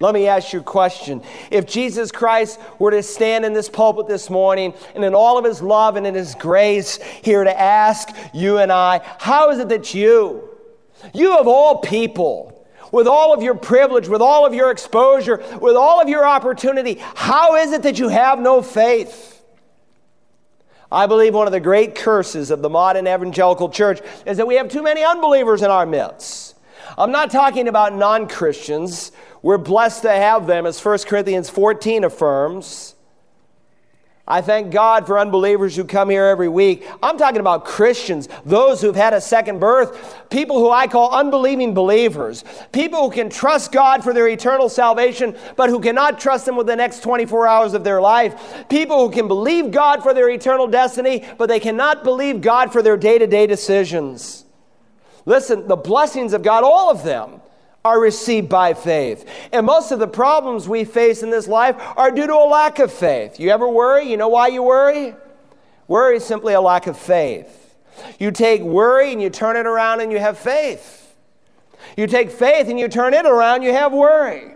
Let 0.00 0.14
me 0.14 0.28
ask 0.28 0.52
you 0.52 0.60
a 0.60 0.62
question. 0.62 1.22
If 1.50 1.66
Jesus 1.66 2.12
Christ 2.12 2.60
were 2.78 2.92
to 2.92 3.02
stand 3.02 3.44
in 3.44 3.52
this 3.52 3.68
pulpit 3.68 4.06
this 4.06 4.30
morning 4.30 4.72
and 4.94 5.04
in 5.04 5.12
all 5.12 5.38
of 5.38 5.44
his 5.44 5.60
love 5.60 5.96
and 5.96 6.06
in 6.06 6.14
his 6.14 6.36
grace 6.36 7.02
here 7.22 7.42
to 7.42 7.60
ask 7.60 8.08
you 8.32 8.58
and 8.58 8.70
I, 8.70 9.00
how 9.18 9.50
is 9.50 9.58
it 9.58 9.68
that 9.70 9.94
you, 9.94 10.48
you 11.12 11.36
of 11.36 11.48
all 11.48 11.78
people, 11.78 12.57
with 12.92 13.06
all 13.06 13.34
of 13.34 13.42
your 13.42 13.54
privilege, 13.54 14.08
with 14.08 14.22
all 14.22 14.46
of 14.46 14.54
your 14.54 14.70
exposure, 14.70 15.42
with 15.60 15.76
all 15.76 16.00
of 16.00 16.08
your 16.08 16.26
opportunity, 16.26 16.98
how 17.14 17.56
is 17.56 17.72
it 17.72 17.82
that 17.82 17.98
you 17.98 18.08
have 18.08 18.38
no 18.40 18.62
faith? 18.62 19.42
I 20.90 21.06
believe 21.06 21.34
one 21.34 21.46
of 21.46 21.52
the 21.52 21.60
great 21.60 21.94
curses 21.94 22.50
of 22.50 22.62
the 22.62 22.70
modern 22.70 23.06
evangelical 23.06 23.68
church 23.68 24.00
is 24.24 24.38
that 24.38 24.46
we 24.46 24.54
have 24.54 24.70
too 24.70 24.82
many 24.82 25.04
unbelievers 25.04 25.62
in 25.62 25.70
our 25.70 25.84
midst. 25.84 26.54
I'm 26.96 27.12
not 27.12 27.30
talking 27.30 27.68
about 27.68 27.94
non 27.94 28.26
Christians. 28.26 29.12
We're 29.42 29.58
blessed 29.58 30.02
to 30.02 30.10
have 30.10 30.46
them, 30.46 30.66
as 30.66 30.82
1 30.82 30.98
Corinthians 31.00 31.50
14 31.50 32.04
affirms. 32.04 32.94
I 34.30 34.42
thank 34.42 34.70
God 34.70 35.06
for 35.06 35.18
unbelievers 35.18 35.74
who 35.74 35.84
come 35.84 36.10
here 36.10 36.26
every 36.26 36.50
week. 36.50 36.86
I'm 37.02 37.16
talking 37.16 37.40
about 37.40 37.64
Christians, 37.64 38.28
those 38.44 38.82
who've 38.82 38.94
had 38.94 39.14
a 39.14 39.22
second 39.22 39.58
birth, 39.58 40.28
people 40.28 40.58
who 40.58 40.70
I 40.70 40.86
call 40.86 41.14
unbelieving 41.14 41.72
believers, 41.72 42.44
people 42.70 43.08
who 43.08 43.10
can 43.10 43.30
trust 43.30 43.72
God 43.72 44.04
for 44.04 44.12
their 44.12 44.28
eternal 44.28 44.68
salvation, 44.68 45.34
but 45.56 45.70
who 45.70 45.80
cannot 45.80 46.20
trust 46.20 46.46
Him 46.46 46.56
with 46.56 46.66
the 46.66 46.76
next 46.76 47.02
24 47.02 47.46
hours 47.46 47.72
of 47.72 47.84
their 47.84 48.02
life, 48.02 48.66
people 48.68 48.98
who 48.98 49.10
can 49.10 49.28
believe 49.28 49.70
God 49.70 50.02
for 50.02 50.12
their 50.12 50.28
eternal 50.28 50.66
destiny, 50.66 51.26
but 51.38 51.48
they 51.48 51.58
cannot 51.58 52.04
believe 52.04 52.42
God 52.42 52.70
for 52.70 52.82
their 52.82 52.98
day 52.98 53.18
to 53.18 53.26
day 53.26 53.46
decisions. 53.46 54.44
Listen, 55.24 55.66
the 55.68 55.76
blessings 55.76 56.34
of 56.34 56.42
God, 56.42 56.64
all 56.64 56.90
of 56.90 57.02
them, 57.02 57.40
are 57.88 57.98
received 57.98 58.50
by 58.50 58.74
faith. 58.74 59.26
And 59.50 59.64
most 59.64 59.92
of 59.92 59.98
the 59.98 60.06
problems 60.06 60.68
we 60.68 60.84
face 60.84 61.22
in 61.22 61.30
this 61.30 61.48
life 61.48 61.76
are 61.96 62.10
due 62.10 62.26
to 62.26 62.34
a 62.34 62.48
lack 62.48 62.78
of 62.80 62.92
faith. 62.92 63.40
You 63.40 63.50
ever 63.50 63.66
worry? 63.66 64.10
You 64.10 64.18
know 64.18 64.28
why 64.28 64.48
you 64.48 64.62
worry? 64.62 65.14
Worry 65.86 66.18
is 66.18 66.24
simply 66.24 66.52
a 66.52 66.60
lack 66.60 66.86
of 66.86 66.98
faith. 66.98 67.76
You 68.18 68.30
take 68.30 68.60
worry 68.60 69.10
and 69.10 69.22
you 69.22 69.30
turn 69.30 69.56
it 69.56 69.66
around 69.66 70.00
and 70.00 70.12
you 70.12 70.18
have 70.18 70.38
faith. 70.38 71.16
You 71.96 72.06
take 72.06 72.30
faith 72.30 72.68
and 72.68 72.78
you 72.78 72.88
turn 72.88 73.14
it 73.14 73.24
around, 73.24 73.62
you 73.62 73.72
have 73.72 73.92
worry. 73.92 74.54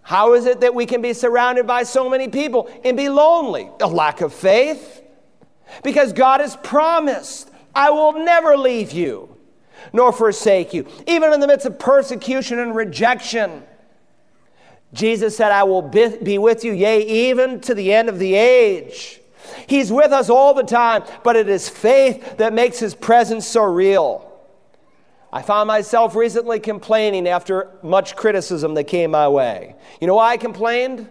How 0.00 0.32
is 0.32 0.46
it 0.46 0.60
that 0.60 0.74
we 0.74 0.86
can 0.86 1.02
be 1.02 1.12
surrounded 1.12 1.66
by 1.66 1.82
so 1.82 2.08
many 2.08 2.28
people 2.28 2.70
and 2.84 2.96
be 2.96 3.08
lonely? 3.08 3.68
A 3.80 3.86
lack 3.86 4.22
of 4.22 4.32
faith. 4.32 5.02
Because 5.82 6.12
God 6.14 6.40
has 6.40 6.56
promised, 6.56 7.50
I 7.74 7.90
will 7.90 8.12
never 8.24 8.56
leave 8.56 8.92
you 8.92 9.35
nor 9.92 10.12
forsake 10.12 10.74
you, 10.74 10.86
even 11.06 11.32
in 11.32 11.40
the 11.40 11.46
midst 11.46 11.66
of 11.66 11.78
persecution 11.78 12.58
and 12.58 12.74
rejection. 12.74 13.62
Jesus 14.92 15.36
said, 15.36 15.52
I 15.52 15.64
will 15.64 15.82
be 15.82 16.38
with 16.38 16.64
you, 16.64 16.72
yea, 16.72 17.02
even 17.02 17.60
to 17.62 17.74
the 17.74 17.92
end 17.92 18.08
of 18.08 18.18
the 18.18 18.34
age. 18.34 19.20
He's 19.66 19.92
with 19.92 20.12
us 20.12 20.30
all 20.30 20.54
the 20.54 20.62
time, 20.62 21.04
but 21.22 21.36
it 21.36 21.48
is 21.48 21.68
faith 21.68 22.38
that 22.38 22.52
makes 22.52 22.78
his 22.78 22.94
presence 22.94 23.46
so 23.46 23.62
real. 23.64 24.22
I 25.32 25.42
found 25.42 25.66
myself 25.66 26.14
recently 26.14 26.60
complaining 26.60 27.28
after 27.28 27.70
much 27.82 28.16
criticism 28.16 28.74
that 28.74 28.84
came 28.84 29.10
my 29.10 29.28
way. 29.28 29.74
You 30.00 30.06
know 30.06 30.14
why 30.14 30.32
I 30.32 30.36
complained? 30.36 31.00
It 31.00 31.08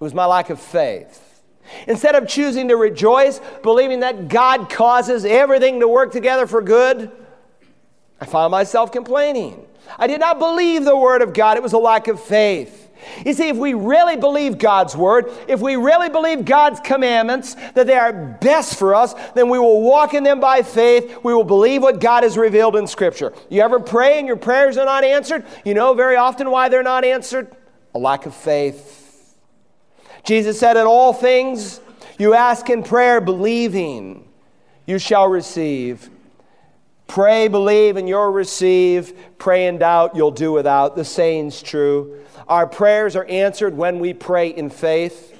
was 0.00 0.12
my 0.14 0.26
lack 0.26 0.50
of 0.50 0.60
faith. 0.60 1.42
Instead 1.86 2.16
of 2.16 2.26
choosing 2.26 2.68
to 2.68 2.76
rejoice, 2.76 3.40
believing 3.62 4.00
that 4.00 4.28
God 4.28 4.68
causes 4.68 5.24
everything 5.24 5.80
to 5.80 5.88
work 5.88 6.12
together 6.12 6.46
for 6.46 6.60
good, 6.60 7.10
I 8.20 8.26
found 8.26 8.50
myself 8.50 8.92
complaining. 8.92 9.66
I 9.98 10.06
did 10.06 10.20
not 10.20 10.38
believe 10.38 10.84
the 10.84 10.96
word 10.96 11.22
of 11.22 11.32
God, 11.32 11.56
it 11.56 11.62
was 11.62 11.72
a 11.72 11.78
lack 11.78 12.08
of 12.08 12.22
faith. 12.22 12.88
You 13.24 13.32
see, 13.32 13.48
if 13.48 13.56
we 13.56 13.74
really 13.74 14.16
believe 14.16 14.58
God's 14.58 14.94
word, 14.94 15.32
if 15.48 15.60
we 15.60 15.76
really 15.76 16.08
believe 16.10 16.44
God's 16.44 16.80
commandments, 16.80 17.54
that 17.74 17.86
they 17.86 17.96
are 17.96 18.12
best 18.12 18.78
for 18.78 18.94
us, 18.94 19.14
then 19.34 19.48
we 19.48 19.58
will 19.58 19.80
walk 19.80 20.12
in 20.12 20.22
them 20.22 20.38
by 20.38 20.62
faith. 20.62 21.18
We 21.22 21.34
will 21.34 21.44
believe 21.44 21.82
what 21.82 22.00
God 22.00 22.24
has 22.24 22.36
revealed 22.36 22.76
in 22.76 22.86
Scripture. 22.86 23.32
You 23.48 23.62
ever 23.62 23.80
pray 23.80 24.18
and 24.18 24.26
your 24.26 24.36
prayers 24.36 24.76
are 24.76 24.84
not 24.84 25.02
answered? 25.02 25.46
You 25.64 25.74
know 25.74 25.94
very 25.94 26.16
often 26.16 26.50
why 26.50 26.68
they're 26.68 26.82
not 26.82 27.04
answered? 27.04 27.56
A 27.94 27.98
lack 27.98 28.26
of 28.26 28.34
faith. 28.34 29.34
Jesus 30.24 30.60
said, 30.60 30.76
In 30.76 30.86
all 30.86 31.12
things 31.12 31.80
you 32.18 32.34
ask 32.34 32.68
in 32.68 32.82
prayer, 32.82 33.20
believing, 33.20 34.28
you 34.86 34.98
shall 34.98 35.26
receive. 35.26 36.10
Pray, 37.10 37.48
believe, 37.48 37.96
and 37.96 38.08
you'll 38.08 38.30
receive. 38.30 39.12
Pray 39.36 39.66
in 39.66 39.78
doubt, 39.78 40.14
you'll 40.14 40.30
do 40.30 40.52
without. 40.52 40.94
The 40.94 41.04
saying's 41.04 41.60
true. 41.60 42.20
Our 42.46 42.68
prayers 42.68 43.16
are 43.16 43.24
answered 43.24 43.76
when 43.76 43.98
we 43.98 44.14
pray 44.14 44.50
in 44.50 44.70
faith. 44.70 45.36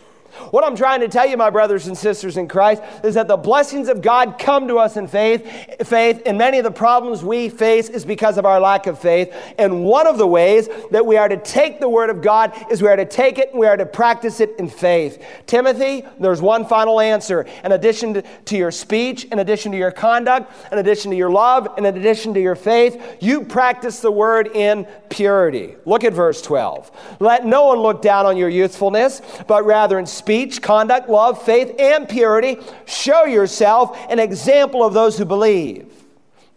What 0.50 0.64
I'm 0.64 0.76
trying 0.76 1.00
to 1.00 1.08
tell 1.08 1.26
you, 1.26 1.36
my 1.36 1.50
brothers 1.50 1.86
and 1.86 1.96
sisters 1.96 2.36
in 2.36 2.48
Christ, 2.48 2.82
is 3.04 3.14
that 3.14 3.28
the 3.28 3.36
blessings 3.36 3.88
of 3.88 4.02
God 4.02 4.38
come 4.38 4.68
to 4.68 4.78
us 4.78 4.96
in 4.96 5.08
faith. 5.08 5.46
Faith, 5.86 6.22
and 6.26 6.38
many 6.38 6.58
of 6.58 6.64
the 6.64 6.70
problems 6.70 7.24
we 7.24 7.48
face 7.48 7.88
is 7.88 8.04
because 8.04 8.38
of 8.38 8.46
our 8.46 8.60
lack 8.60 8.86
of 8.86 8.98
faith. 8.98 9.34
And 9.58 9.84
one 9.84 10.06
of 10.06 10.18
the 10.18 10.26
ways 10.26 10.68
that 10.90 11.04
we 11.04 11.16
are 11.16 11.28
to 11.28 11.36
take 11.36 11.80
the 11.80 11.88
Word 11.88 12.10
of 12.10 12.22
God 12.22 12.52
is 12.70 12.82
we 12.82 12.88
are 12.88 12.96
to 12.96 13.04
take 13.04 13.38
it 13.38 13.50
and 13.50 13.60
we 13.60 13.66
are 13.66 13.76
to 13.76 13.86
practice 13.86 14.40
it 14.40 14.54
in 14.58 14.68
faith. 14.68 15.22
Timothy, 15.46 16.04
there's 16.18 16.42
one 16.42 16.64
final 16.64 17.00
answer. 17.00 17.46
In 17.64 17.72
addition 17.72 18.22
to, 18.44 18.56
your 18.56 18.70
speech, 18.70 19.24
in 19.24 19.38
addition 19.38 19.72
to 19.72 19.78
your 19.78 19.90
conduct, 19.90 20.52
in 20.72 20.78
addition 20.78 21.10
to 21.10 21.16
your 21.16 21.30
love, 21.30 21.68
in 21.78 21.86
addition 21.86 22.34
to 22.34 22.40
your 22.40 22.56
faith, 22.56 23.18
you 23.20 23.44
practice 23.44 24.00
the 24.00 24.10
Word 24.10 24.48
in 24.48 24.86
purity. 25.08 25.76
Look 25.84 26.04
at 26.04 26.12
verse 26.12 26.42
12. 26.42 26.90
Let 27.20 27.46
no 27.46 27.66
one 27.66 27.78
look 27.78 28.02
down 28.02 28.26
on 28.26 28.36
your 28.36 28.48
youthfulness, 28.48 29.22
but 29.46 29.64
rather 29.64 29.98
in 29.98 30.06
speech, 30.20 30.60
conduct, 30.62 31.08
love, 31.08 31.42
faith, 31.42 31.74
and 31.78 32.08
purity, 32.08 32.58
show 32.86 33.24
yourself 33.24 33.98
an 34.08 34.18
example 34.18 34.84
of 34.84 34.92
those 34.92 35.16
who 35.18 35.24
believe. 35.24 35.90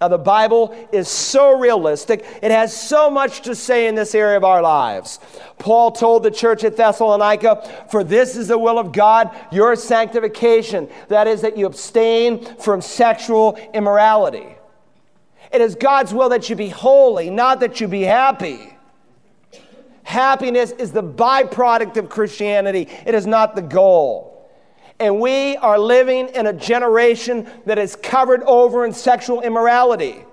Now, 0.02 0.10
the 0.10 0.18
Bible 0.18 0.76
is 0.92 1.08
so 1.08 1.58
realistic. 1.58 2.26
It 2.42 2.52
has 2.52 2.76
so 2.76 3.10
much 3.10 3.42
to 3.44 3.56
say 3.56 3.88
in 3.88 3.96
this 3.96 4.14
area 4.14 4.36
of 4.36 4.44
our 4.44 4.62
lives. 4.62 5.18
Paul 5.60 5.92
told 5.92 6.24
the 6.24 6.32
church 6.32 6.66
at 6.66 6.76
Thessalonica, 6.76 7.88
For 7.90 8.04
this 8.04 8.36
is 8.36 8.50
the 8.50 8.58
will 8.58 8.78
of 8.78 8.92
God, 8.92 9.34
your 9.50 9.78
sanctification. 9.78 10.90
That 11.08 11.28
is, 11.28 11.40
that 11.42 11.58
you 11.58 11.66
abstain 11.66 12.44
from 12.58 12.82
sexual 12.82 13.58
immorality. 13.74 14.58
It 15.54 15.62
is 15.62 15.76
God's 15.76 16.14
will 16.14 16.30
that 16.30 16.50
you 16.50 16.58
be 16.58 16.68
holy, 16.68 17.30
not 17.30 17.62
that 17.62 17.80
you 17.80 17.88
be 17.88 18.02
happy. 18.02 18.76
Happiness 20.04 20.72
is 20.72 20.92
the 20.92 21.04
byproduct 21.04 21.98
of 21.98 22.10
Christianity, 22.10 22.90
it 23.06 23.16
is 23.16 23.26
not 23.26 23.56
the 23.56 23.62
goal. 23.62 24.30
And 25.00 25.20
we 25.20 25.58
are 25.58 25.80
living 25.80 26.30
in 26.30 26.46
a 26.46 26.54
generation 26.54 27.50
that 27.66 27.80
is 27.80 27.96
covered 27.96 28.44
over 28.44 28.86
in 28.86 28.94
sexual 28.94 29.42
immorality. 29.42 30.24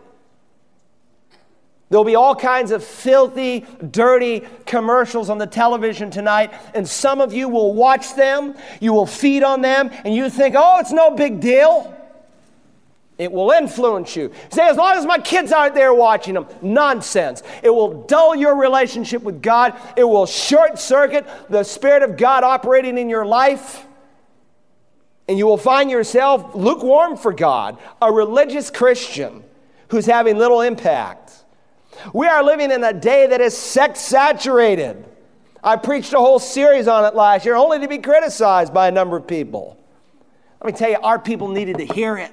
There'll 1.89 2.05
be 2.05 2.15
all 2.15 2.37
kinds 2.37 2.71
of 2.71 2.85
filthy, 2.85 3.67
dirty 3.91 4.47
commercials 4.65 5.29
on 5.29 5.39
the 5.39 5.47
television 5.47 6.11
tonight, 6.11 6.53
and 6.73 6.89
some 6.89 7.21
of 7.21 7.33
you 7.33 7.49
will 7.49 7.75
watch 7.75 8.15
them, 8.15 8.55
you 8.81 8.93
will 8.93 9.07
feed 9.07 9.43
on 9.43 9.61
them, 9.61 9.91
and 10.05 10.15
you 10.15 10.31
think, 10.31 10.55
oh, 10.57 10.79
it's 10.79 10.93
no 10.93 11.11
big 11.11 11.41
deal. 11.41 11.97
It 13.21 13.31
will 13.31 13.51
influence 13.51 14.17
you. 14.17 14.33
Say, 14.49 14.67
as 14.67 14.79
long 14.79 14.97
as 14.97 15.05
my 15.05 15.19
kids 15.19 15.53
aren't 15.53 15.75
there 15.75 15.93
watching 15.93 16.33
them, 16.33 16.47
nonsense. 16.63 17.43
It 17.63 17.69
will 17.69 18.05
dull 18.05 18.35
your 18.35 18.57
relationship 18.57 19.21
with 19.21 19.43
God. 19.43 19.79
It 19.95 20.05
will 20.05 20.25
short 20.25 20.79
circuit 20.79 21.29
the 21.51 21.63
Spirit 21.63 22.03
of 22.03 22.17
God 22.17 22.45
operating 22.45 22.97
in 22.97 23.11
your 23.11 23.27
life. 23.27 23.87
And 25.29 25.37
you 25.37 25.45
will 25.45 25.59
find 25.59 25.91
yourself 25.91 26.55
lukewarm 26.55 27.19
for 27.19 27.35
God, 27.35 27.77
a 28.01 28.11
religious 28.11 28.71
Christian 28.71 29.45
who's 29.89 30.07
having 30.07 30.39
little 30.39 30.63
impact. 30.63 31.45
We 32.15 32.27
are 32.27 32.43
living 32.43 32.71
in 32.71 32.83
a 32.83 32.95
day 32.95 33.27
that 33.27 33.43
is 33.43 33.55
sex 33.55 34.01
saturated. 34.01 35.05
I 35.63 35.77
preached 35.77 36.15
a 36.15 36.19
whole 36.19 36.39
series 36.39 36.89
on 36.89 37.05
it 37.05 37.15
last 37.15 37.45
year, 37.45 37.55
only 37.55 37.81
to 37.81 37.87
be 37.87 37.99
criticized 37.99 38.73
by 38.73 38.89
a 38.89 38.91
number 38.91 39.19
of 39.19 39.27
people. 39.27 39.77
Let 40.63 40.73
me 40.73 40.79
tell 40.79 40.91
you, 40.91 40.99
our 41.03 41.19
people 41.19 41.49
needed 41.49 41.77
to 41.77 41.85
hear 41.85 42.17
it. 42.17 42.33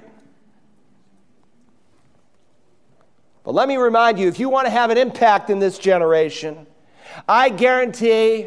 But 3.48 3.54
let 3.54 3.66
me 3.66 3.78
remind 3.78 4.18
you 4.18 4.28
if 4.28 4.38
you 4.38 4.50
want 4.50 4.66
to 4.66 4.70
have 4.70 4.90
an 4.90 4.98
impact 4.98 5.48
in 5.48 5.58
this 5.58 5.78
generation, 5.78 6.66
I 7.26 7.48
guarantee 7.48 8.46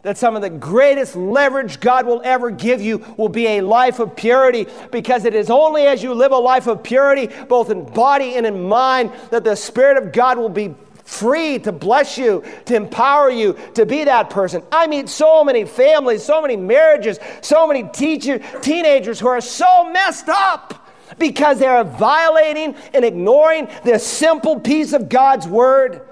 that 0.00 0.16
some 0.16 0.34
of 0.34 0.40
the 0.40 0.48
greatest 0.48 1.14
leverage 1.14 1.78
God 1.78 2.06
will 2.06 2.22
ever 2.24 2.50
give 2.50 2.80
you 2.80 3.04
will 3.18 3.28
be 3.28 3.46
a 3.46 3.60
life 3.60 3.98
of 3.98 4.16
purity 4.16 4.66
because 4.90 5.26
it 5.26 5.34
is 5.34 5.50
only 5.50 5.82
as 5.82 6.02
you 6.02 6.14
live 6.14 6.32
a 6.32 6.38
life 6.38 6.68
of 6.68 6.82
purity, 6.82 7.26
both 7.50 7.68
in 7.68 7.84
body 7.84 8.36
and 8.36 8.46
in 8.46 8.66
mind, 8.66 9.12
that 9.28 9.44
the 9.44 9.54
Spirit 9.54 10.02
of 10.02 10.10
God 10.10 10.38
will 10.38 10.48
be 10.48 10.74
free 11.04 11.58
to 11.58 11.70
bless 11.70 12.16
you, 12.16 12.42
to 12.64 12.74
empower 12.74 13.30
you 13.30 13.58
to 13.74 13.84
be 13.84 14.04
that 14.04 14.30
person. 14.30 14.62
I 14.72 14.86
meet 14.86 15.10
so 15.10 15.44
many 15.44 15.66
families, 15.66 16.24
so 16.24 16.40
many 16.40 16.56
marriages, 16.56 17.18
so 17.42 17.66
many 17.66 17.82
teenagers 17.92 19.20
who 19.20 19.28
are 19.28 19.42
so 19.42 19.90
messed 19.90 20.30
up 20.30 20.79
because 21.18 21.58
they 21.58 21.66
are 21.66 21.84
violating 21.84 22.74
and 22.94 23.04
ignoring 23.04 23.68
this 23.84 24.06
simple 24.06 24.60
piece 24.60 24.92
of 24.92 25.08
God's 25.08 25.46
word. 25.46 26.02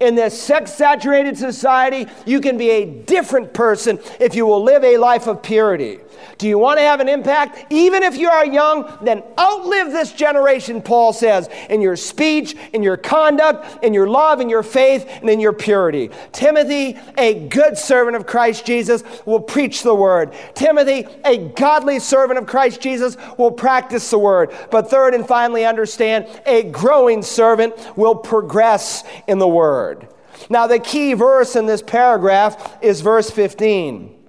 In 0.00 0.14
this 0.14 0.40
sex 0.40 0.72
saturated 0.72 1.36
society, 1.36 2.06
you 2.24 2.40
can 2.40 2.56
be 2.56 2.70
a 2.70 2.86
different 2.86 3.52
person 3.52 3.98
if 4.20 4.34
you 4.34 4.46
will 4.46 4.62
live 4.62 4.84
a 4.84 4.96
life 4.96 5.26
of 5.26 5.42
purity. 5.42 6.00
Do 6.38 6.48
you 6.48 6.58
want 6.58 6.78
to 6.78 6.82
have 6.82 7.00
an 7.00 7.08
impact? 7.08 7.66
Even 7.70 8.02
if 8.02 8.16
you 8.16 8.28
are 8.28 8.46
young, 8.46 8.98
then 9.02 9.22
outlive 9.38 9.92
this 9.92 10.12
generation, 10.12 10.82
Paul 10.82 11.12
says, 11.12 11.48
in 11.68 11.80
your 11.80 11.96
speech, 11.96 12.56
in 12.72 12.82
your 12.82 12.96
conduct, 12.96 13.84
in 13.84 13.94
your 13.94 14.08
love, 14.08 14.40
in 14.40 14.48
your 14.48 14.62
faith, 14.62 15.08
and 15.20 15.30
in 15.30 15.40
your 15.40 15.52
purity. 15.52 16.10
Timothy, 16.32 16.98
a 17.18 17.34
good 17.48 17.76
servant 17.76 18.16
of 18.16 18.26
Christ 18.26 18.64
Jesus, 18.64 19.02
will 19.24 19.40
preach 19.40 19.82
the 19.82 19.94
word. 19.94 20.34
Timothy, 20.54 21.06
a 21.24 21.38
godly 21.38 21.98
servant 21.98 22.38
of 22.38 22.46
Christ 22.46 22.80
Jesus, 22.80 23.16
will 23.38 23.52
practice 23.52 24.10
the 24.10 24.18
word. 24.18 24.52
But 24.70 24.90
third 24.90 25.14
and 25.14 25.26
finally, 25.26 25.64
understand 25.64 26.26
a 26.46 26.64
growing 26.64 27.22
servant 27.22 27.74
will 27.96 28.14
progress 28.14 29.04
in 29.26 29.38
the 29.38 29.48
word. 29.48 30.08
Now, 30.50 30.66
the 30.66 30.78
key 30.78 31.14
verse 31.14 31.56
in 31.56 31.66
this 31.66 31.82
paragraph 31.82 32.78
is 32.82 33.00
verse 33.00 33.30
15. 33.30 34.21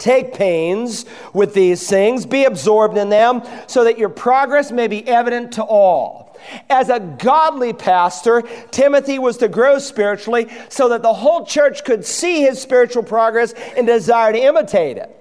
Take 0.00 0.32
pains 0.32 1.04
with 1.34 1.52
these 1.52 1.88
things, 1.88 2.24
be 2.24 2.44
absorbed 2.44 2.96
in 2.96 3.10
them, 3.10 3.42
so 3.66 3.84
that 3.84 3.98
your 3.98 4.08
progress 4.08 4.72
may 4.72 4.88
be 4.88 5.06
evident 5.06 5.52
to 5.52 5.62
all. 5.62 6.36
As 6.70 6.88
a 6.88 6.98
godly 6.98 7.74
pastor, 7.74 8.42
Timothy 8.70 9.18
was 9.18 9.36
to 9.36 9.48
grow 9.48 9.78
spiritually 9.78 10.48
so 10.70 10.88
that 10.88 11.02
the 11.02 11.12
whole 11.12 11.44
church 11.44 11.84
could 11.84 12.06
see 12.06 12.40
his 12.40 12.60
spiritual 12.60 13.02
progress 13.02 13.52
and 13.76 13.86
desire 13.86 14.32
to 14.32 14.38
imitate 14.38 14.96
it. 14.96 15.16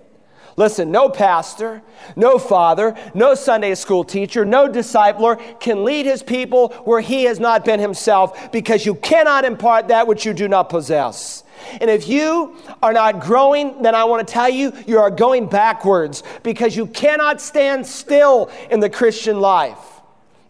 Listen, 0.56 0.92
no 0.92 1.10
pastor, 1.10 1.82
no 2.16 2.38
father, 2.38 2.96
no 3.14 3.36
Sunday 3.36 3.76
school 3.76 4.06
teacher, 4.06 4.46
no 4.46 4.70
discipler 4.70 5.60
can 5.60 5.84
lead 5.84 6.06
his 6.06 6.24
people 6.24 6.70
where 6.86 7.02
he 7.02 7.26
has 7.26 7.40
not 7.40 7.66
been 7.66 7.80
himself 7.82 8.52
because 8.52 8.86
you 8.86 8.96
cannot 8.96 9.44
impart 9.44 9.90
that 9.90 10.08
which 10.08 10.26
you 10.26 10.34
do 10.34 10.48
not 10.48 10.70
possess. 10.70 11.44
And 11.82 11.90
if 11.90 12.08
you 12.08 12.56
are 12.82 12.94
not 12.94 13.20
growing, 13.20 13.82
then 13.82 13.96
I 13.96 14.04
want 14.06 14.28
to 14.28 14.32
tell 14.32 14.50
you, 14.50 14.74
you 14.88 15.00
are 15.00 15.12
going 15.12 15.48
backwards 15.48 16.24
because 16.44 16.76
you 16.76 16.88
cannot 16.88 17.42
stand 17.42 17.86
still 17.86 18.50
in 18.70 18.80
the 18.80 18.90
Christian 18.90 19.40
life. 19.40 19.78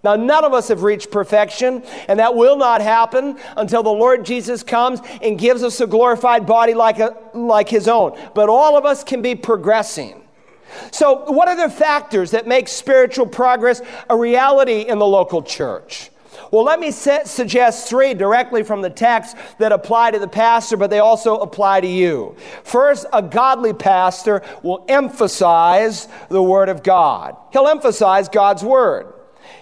Now, 0.01 0.16
none 0.16 0.46
of 0.46 0.54
us 0.54 0.70
have 0.70 0.84
reached 0.84 1.12
perfection, 1.12 1.84
and 2.08 2.20
that 2.20 2.34
will 2.34 2.56
not 2.56 2.82
happen 2.82 3.38
until 3.58 3.84
the 3.84 3.89
Lord 3.89 4.25
Jesus 4.25 4.63
comes 4.63 5.01
and 5.22 5.38
gives 5.38 5.62
us 5.62 5.82
a 5.82 5.88
glorified 5.88 6.46
body 6.46 6.74
like, 6.74 7.00
a, 7.00 7.18
like 7.34 7.68
His 7.68 7.88
own. 7.89 8.18
But 8.34 8.48
all 8.48 8.78
of 8.78 8.86
us 8.86 9.04
can 9.04 9.22
be 9.22 9.36
progressing. 9.36 10.22
So, 10.92 11.30
what 11.32 11.48
are 11.48 11.56
the 11.56 11.74
factors 11.74 12.32
that 12.32 12.48
make 12.48 12.68
spiritual 12.68 13.25
progress 13.25 13.82
a 14.10 14.16
reality 14.16 14.82
in 14.82 15.00
the 15.00 15.08
local 15.08 15.42
church? 15.42 16.12
Well, 16.51 16.63
let 16.63 16.79
me 16.79 16.91
set, 16.91 17.27
suggest 17.27 17.88
three 17.88 18.13
directly 18.13 18.63
from 18.63 18.82
the 18.82 18.89
text 18.89 19.38
that 19.60 19.72
apply 19.72 20.12
to 20.12 20.20
the 20.20 20.27
pastor, 20.27 20.77
but 20.77 20.89
they 20.89 21.00
also 21.00 21.38
apply 21.38 21.82
to 21.82 21.88
you. 21.88 22.36
First, 22.63 23.06
a 23.13 23.22
godly 23.22 23.74
pastor 23.74 24.41
will 24.63 24.84
emphasize 24.88 26.08
the 26.29 26.41
Word 26.41 26.70
of 26.70 26.84
God, 26.84 27.36
he'll 27.51 27.68
emphasize 27.68 28.29
God's 28.29 28.63
Word. 28.63 29.13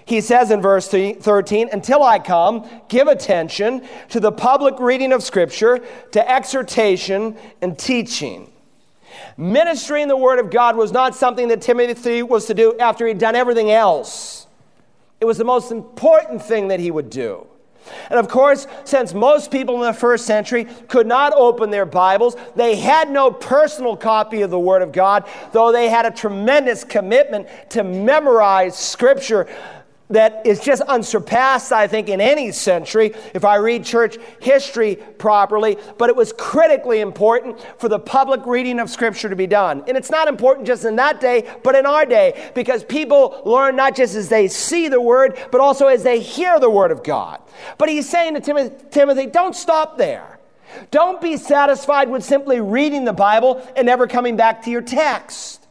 He 0.06 0.22
says 0.22 0.52
in 0.52 0.62
verse 0.62 0.88
13, 0.88 1.70
Until 1.74 2.02
I 2.02 2.20
come, 2.20 2.66
give 2.88 3.10
attention 3.10 3.86
to 4.10 4.22
the 4.22 4.32
public 4.32 4.80
reading 4.80 5.12
of 5.12 5.22
Scripture, 5.22 5.80
to 6.12 6.32
exhortation 6.32 7.36
and 7.62 7.78
teaching. 7.78 8.50
Ministering 9.36 10.08
the 10.08 10.16
Word 10.16 10.40
of 10.40 10.50
God 10.50 10.78
was 10.78 10.94
not 10.94 11.14
something 11.14 11.50
that 11.50 11.62
Timothy 11.62 12.24
was 12.24 12.46
to 12.46 12.54
do 12.54 12.78
after 12.80 13.06
he'd 13.06 13.18
done 13.18 13.36
everything 13.36 13.70
else. 13.70 14.47
It 15.20 15.26
was 15.26 15.38
the 15.38 15.44
most 15.44 15.72
important 15.72 16.44
thing 16.44 16.68
that 16.68 16.80
he 16.80 16.92
would 16.92 17.10
do. 17.10 17.48
And 18.10 18.20
of 18.20 18.28
course, 18.28 18.68
since 18.84 19.14
most 19.14 19.50
people 19.50 19.76
in 19.76 19.82
the 19.82 19.94
first 19.94 20.26
century 20.26 20.66
could 20.88 21.08
not 21.08 21.34
open 21.34 21.70
their 21.70 21.86
Bibles, 21.86 22.36
they 22.56 22.76
had 22.76 23.10
no 23.10 23.32
personal 23.32 23.96
copy 23.96 24.42
of 24.42 24.52
the 24.52 24.60
Word 24.60 24.82
of 24.82 24.92
God, 24.92 25.26
though 25.54 25.72
they 25.72 25.90
had 25.90 26.06
a 26.06 26.12
tremendous 26.12 26.84
commitment 26.84 27.48
to 27.70 27.84
memorize 27.84 28.78
Scripture 28.78 29.48
that 30.10 30.46
is 30.46 30.60
just 30.62 30.82
unsurpassed, 30.84 31.72
I 31.72 31.88
think, 31.88 32.08
in 32.08 32.22
any 32.22 32.52
century 32.52 33.14
if 33.34 33.44
I 33.44 33.56
read 33.56 33.84
church 33.84 34.18
history 34.40 34.96
properly. 34.96 35.78
But 35.98 36.10
it 36.10 36.16
was 36.16 36.34
critically 36.38 37.02
important 37.02 37.60
for 37.78 37.90
the 37.90 38.00
public 38.00 38.46
reading 38.46 38.80
of 38.80 38.90
Scripture 38.90 39.30
to 39.30 39.36
be 39.36 39.48
done. 39.48 39.84
And 39.88 39.98
it's 39.98 40.10
not 40.10 40.28
important 40.28 40.66
just 40.66 40.86
in 40.86 40.96
that 40.96 41.20
day, 41.20 41.50
but 41.64 41.76
in 41.76 41.86
our 41.86 42.06
day, 42.06 42.52
because 42.56 42.84
people 42.84 43.42
learn 43.46 43.76
not 43.76 43.96
just 43.96 44.16
as 44.16 44.30
they 44.30 44.48
see 44.48 44.88
the 44.88 45.02
Word, 45.02 45.38
but 45.52 45.60
also 45.60 45.88
as 45.88 46.04
they 46.04 46.20
hear 46.20 46.60
the 46.60 46.70
Word 46.70 46.92
of 46.92 47.04
God. 47.04 47.42
But 47.78 47.90
he's 47.90 48.08
saying 48.08 48.40
to 48.40 48.72
Timothy, 48.92 49.26
don't 49.26 49.56
stop 49.56 49.98
there. 49.98 50.40
Don't 50.92 51.20
be 51.22 51.38
satisfied 51.38 52.10
with 52.10 52.24
simply 52.24 52.62
reading 52.62 53.04
the 53.04 53.14
Bible 53.14 53.66
and 53.76 53.86
never 53.86 54.08
coming 54.08 54.38
back 54.38 54.64
to 54.64 54.70
your 54.70 54.82
text. 54.82 55.67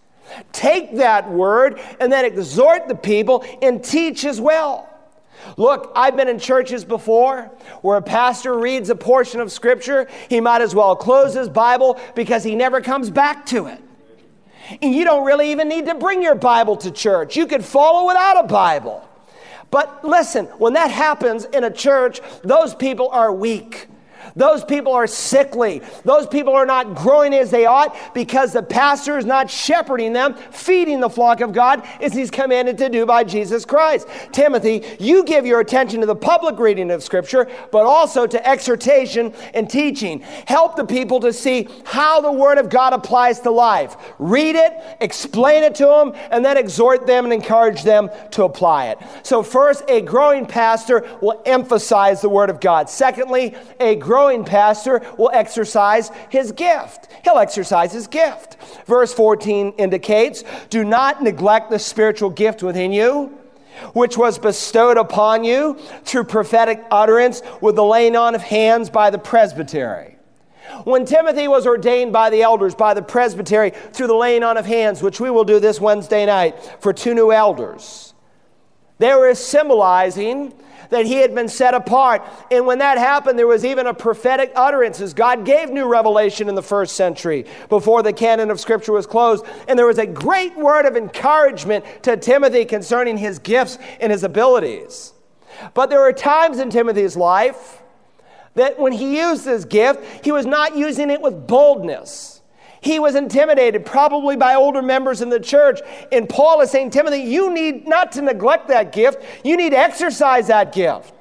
Take 0.52 0.96
that 0.96 1.30
word 1.30 1.80
and 2.00 2.12
then 2.12 2.24
exhort 2.24 2.88
the 2.88 2.94
people 2.94 3.44
and 3.62 3.82
teach 3.82 4.24
as 4.24 4.40
well. 4.40 4.88
Look, 5.56 5.92
I've 5.94 6.16
been 6.16 6.28
in 6.28 6.38
churches 6.38 6.84
before 6.84 7.44
where 7.82 7.98
a 7.98 8.02
pastor 8.02 8.58
reads 8.58 8.90
a 8.90 8.96
portion 8.96 9.40
of 9.40 9.52
scripture. 9.52 10.08
He 10.28 10.40
might 10.40 10.60
as 10.60 10.74
well 10.74 10.96
close 10.96 11.34
his 11.34 11.48
Bible 11.48 12.00
because 12.14 12.42
he 12.42 12.54
never 12.54 12.80
comes 12.80 13.10
back 13.10 13.46
to 13.46 13.66
it. 13.66 13.80
And 14.82 14.94
you 14.94 15.04
don't 15.04 15.24
really 15.24 15.52
even 15.52 15.68
need 15.68 15.86
to 15.86 15.94
bring 15.94 16.22
your 16.22 16.34
Bible 16.34 16.76
to 16.78 16.90
church. 16.90 17.36
You 17.36 17.46
could 17.46 17.64
follow 17.64 18.08
without 18.08 18.44
a 18.44 18.48
Bible. 18.48 19.08
But 19.70 20.04
listen, 20.04 20.46
when 20.58 20.72
that 20.74 20.90
happens 20.90 21.44
in 21.44 21.64
a 21.64 21.70
church, 21.70 22.20
those 22.42 22.74
people 22.74 23.08
are 23.08 23.32
weak. 23.32 23.88
Those 24.34 24.64
people 24.64 24.92
are 24.92 25.06
sickly. 25.06 25.82
Those 26.04 26.26
people 26.26 26.54
are 26.54 26.66
not 26.66 26.94
growing 26.94 27.34
as 27.34 27.50
they 27.50 27.66
ought 27.66 27.96
because 28.14 28.52
the 28.52 28.62
pastor 28.62 29.18
is 29.18 29.24
not 29.24 29.50
shepherding 29.50 30.12
them, 30.12 30.34
feeding 30.50 31.00
the 31.00 31.10
flock 31.10 31.40
of 31.40 31.52
God 31.52 31.86
as 32.00 32.12
he's 32.12 32.30
commanded 32.30 32.78
to 32.78 32.88
do 32.88 33.06
by 33.06 33.24
Jesus 33.24 33.64
Christ. 33.64 34.08
Timothy, 34.32 34.84
you 34.98 35.24
give 35.24 35.46
your 35.46 35.60
attention 35.60 36.00
to 36.00 36.06
the 36.06 36.16
public 36.16 36.58
reading 36.58 36.90
of 36.90 37.02
Scripture, 37.02 37.48
but 37.70 37.86
also 37.86 38.26
to 38.26 38.48
exhortation 38.48 39.32
and 39.54 39.68
teaching. 39.68 40.20
Help 40.46 40.76
the 40.76 40.84
people 40.84 41.20
to 41.20 41.32
see 41.32 41.68
how 41.84 42.20
the 42.20 42.32
Word 42.32 42.58
of 42.58 42.68
God 42.68 42.92
applies 42.92 43.40
to 43.40 43.50
life. 43.50 43.96
Read 44.18 44.56
it, 44.56 44.72
explain 45.00 45.62
it 45.62 45.74
to 45.76 45.86
them, 45.86 46.12
and 46.30 46.44
then 46.44 46.56
exhort 46.56 47.06
them 47.06 47.24
and 47.24 47.32
encourage 47.32 47.82
them 47.82 48.10
to 48.32 48.44
apply 48.44 48.88
it. 48.88 48.98
So, 49.22 49.42
first, 49.42 49.84
a 49.88 50.00
growing 50.00 50.46
pastor 50.46 51.06
will 51.20 51.42
emphasize 51.46 52.20
the 52.20 52.28
Word 52.28 52.50
of 52.50 52.60
God. 52.60 52.88
Secondly, 52.88 53.54
a 53.80 53.94
growing 53.96 54.15
growing 54.16 54.46
pastor 54.46 55.02
will 55.18 55.30
exercise 55.34 56.10
his 56.30 56.50
gift. 56.50 57.08
He'll 57.22 57.36
exercise 57.36 57.92
his 57.92 58.06
gift. 58.06 58.56
Verse 58.86 59.12
14 59.12 59.72
indicates 59.72 60.42
do 60.70 60.84
not 60.84 61.22
neglect 61.22 61.68
the 61.68 61.78
spiritual 61.78 62.30
gift 62.30 62.62
within 62.62 62.92
you 62.92 63.38
which 63.92 64.16
was 64.16 64.38
bestowed 64.38 64.96
upon 64.96 65.44
you 65.44 65.74
through 66.04 66.24
prophetic 66.24 66.82
utterance 66.90 67.42
with 67.60 67.76
the 67.76 67.84
laying 67.84 68.16
on 68.16 68.34
of 68.34 68.40
hands 68.40 68.88
by 68.88 69.10
the 69.10 69.18
presbytery. 69.18 70.16
When 70.84 71.04
Timothy 71.04 71.46
was 71.46 71.66
ordained 71.66 72.14
by 72.14 72.30
the 72.30 72.40
elders, 72.40 72.74
by 72.74 72.94
the 72.94 73.02
presbytery, 73.02 73.72
through 73.92 74.06
the 74.06 74.14
laying 74.14 74.42
on 74.42 74.56
of 74.56 74.64
hands, 74.64 75.02
which 75.02 75.20
we 75.20 75.28
will 75.28 75.44
do 75.44 75.60
this 75.60 75.78
Wednesday 75.78 76.24
night 76.24 76.58
for 76.80 76.94
two 76.94 77.12
new 77.12 77.32
elders, 77.32 78.14
they 78.98 79.14
were 79.14 79.34
symbolizing 79.34 80.52
that 80.90 81.06
he 81.06 81.16
had 81.16 81.34
been 81.34 81.48
set 81.48 81.74
apart. 81.74 82.22
And 82.50 82.66
when 82.66 82.78
that 82.78 82.98
happened, 82.98 83.38
there 83.38 83.46
was 83.46 83.64
even 83.64 83.86
a 83.86 83.94
prophetic 83.94 84.52
utterances. 84.54 85.14
God 85.14 85.44
gave 85.44 85.70
new 85.70 85.86
revelation 85.86 86.48
in 86.48 86.54
the 86.54 86.62
first 86.62 86.96
century 86.96 87.44
before 87.68 88.02
the 88.02 88.12
canon 88.12 88.50
of 88.50 88.60
Scripture 88.60 88.92
was 88.92 89.06
closed. 89.06 89.44
And 89.68 89.78
there 89.78 89.86
was 89.86 89.98
a 89.98 90.06
great 90.06 90.56
word 90.56 90.86
of 90.86 90.96
encouragement 90.96 91.84
to 92.02 92.16
Timothy 92.16 92.64
concerning 92.64 93.18
his 93.18 93.38
gifts 93.38 93.78
and 94.00 94.12
his 94.12 94.24
abilities. 94.24 95.12
But 95.74 95.90
there 95.90 96.00
were 96.00 96.12
times 96.12 96.58
in 96.58 96.70
Timothy's 96.70 97.16
life 97.16 97.82
that 98.54 98.78
when 98.78 98.92
he 98.92 99.18
used 99.18 99.44
his 99.44 99.64
gift, 99.64 100.24
he 100.24 100.32
was 100.32 100.46
not 100.46 100.76
using 100.76 101.10
it 101.10 101.20
with 101.20 101.46
boldness. 101.46 102.35
He 102.80 102.98
was 102.98 103.14
intimidated, 103.14 103.84
probably 103.86 104.36
by 104.36 104.54
older 104.54 104.82
members 104.82 105.22
in 105.22 105.28
the 105.28 105.40
church. 105.40 105.80
And 106.12 106.28
Paul 106.28 106.60
is 106.60 106.70
saying, 106.70 106.90
Timothy, 106.90 107.22
you 107.22 107.52
need 107.52 107.86
not 107.86 108.12
to 108.12 108.22
neglect 108.22 108.68
that 108.68 108.92
gift, 108.92 109.22
you 109.44 109.56
need 109.56 109.70
to 109.70 109.78
exercise 109.78 110.46
that 110.48 110.72
gift. 110.72 111.12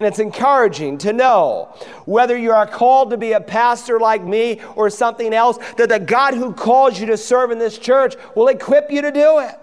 And 0.00 0.06
it's 0.06 0.20
encouraging 0.20 0.98
to 0.98 1.12
know 1.12 1.74
whether 2.04 2.38
you 2.38 2.52
are 2.52 2.66
called 2.66 3.10
to 3.10 3.16
be 3.16 3.32
a 3.32 3.40
pastor 3.40 3.98
like 3.98 4.22
me 4.22 4.60
or 4.76 4.90
something 4.90 5.34
else, 5.34 5.58
that 5.76 5.88
the 5.88 5.98
God 5.98 6.34
who 6.34 6.52
calls 6.52 7.00
you 7.00 7.06
to 7.06 7.16
serve 7.16 7.50
in 7.50 7.58
this 7.58 7.78
church 7.78 8.14
will 8.36 8.46
equip 8.48 8.92
you 8.92 9.02
to 9.02 9.10
do 9.10 9.40
it. 9.40 9.58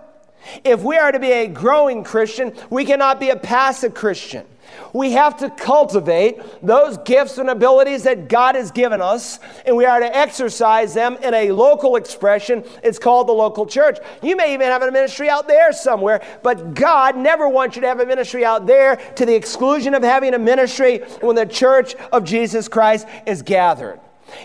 If 0.63 0.83
we 0.83 0.97
are 0.97 1.11
to 1.11 1.19
be 1.19 1.31
a 1.31 1.47
growing 1.47 2.03
Christian, 2.03 2.53
we 2.69 2.85
cannot 2.85 3.19
be 3.19 3.29
a 3.29 3.35
passive 3.37 3.93
Christian. 3.93 4.45
We 4.93 5.11
have 5.11 5.37
to 5.39 5.49
cultivate 5.49 6.39
those 6.61 6.97
gifts 6.99 7.37
and 7.37 7.49
abilities 7.49 8.03
that 8.03 8.29
God 8.29 8.55
has 8.55 8.71
given 8.71 9.01
us, 9.01 9.39
and 9.65 9.75
we 9.75 9.85
are 9.85 9.99
to 9.99 10.15
exercise 10.15 10.93
them 10.93 11.17
in 11.23 11.33
a 11.33 11.51
local 11.51 11.95
expression. 11.95 12.63
It's 12.83 12.99
called 12.99 13.27
the 13.27 13.33
local 13.33 13.65
church. 13.65 13.97
You 14.21 14.35
may 14.35 14.53
even 14.53 14.67
have 14.67 14.81
a 14.81 14.91
ministry 14.91 15.29
out 15.29 15.47
there 15.47 15.71
somewhere, 15.73 16.21
but 16.43 16.73
God 16.73 17.17
never 17.17 17.47
wants 17.47 17.75
you 17.75 17.81
to 17.81 17.87
have 17.87 17.99
a 17.99 18.05
ministry 18.05 18.45
out 18.45 18.65
there 18.65 18.95
to 19.15 19.25
the 19.25 19.35
exclusion 19.35 19.93
of 19.93 20.03
having 20.03 20.33
a 20.33 20.39
ministry 20.39 20.99
when 21.21 21.35
the 21.35 21.45
church 21.45 21.95
of 22.11 22.23
Jesus 22.23 22.67
Christ 22.67 23.07
is 23.25 23.41
gathered. 23.41 23.99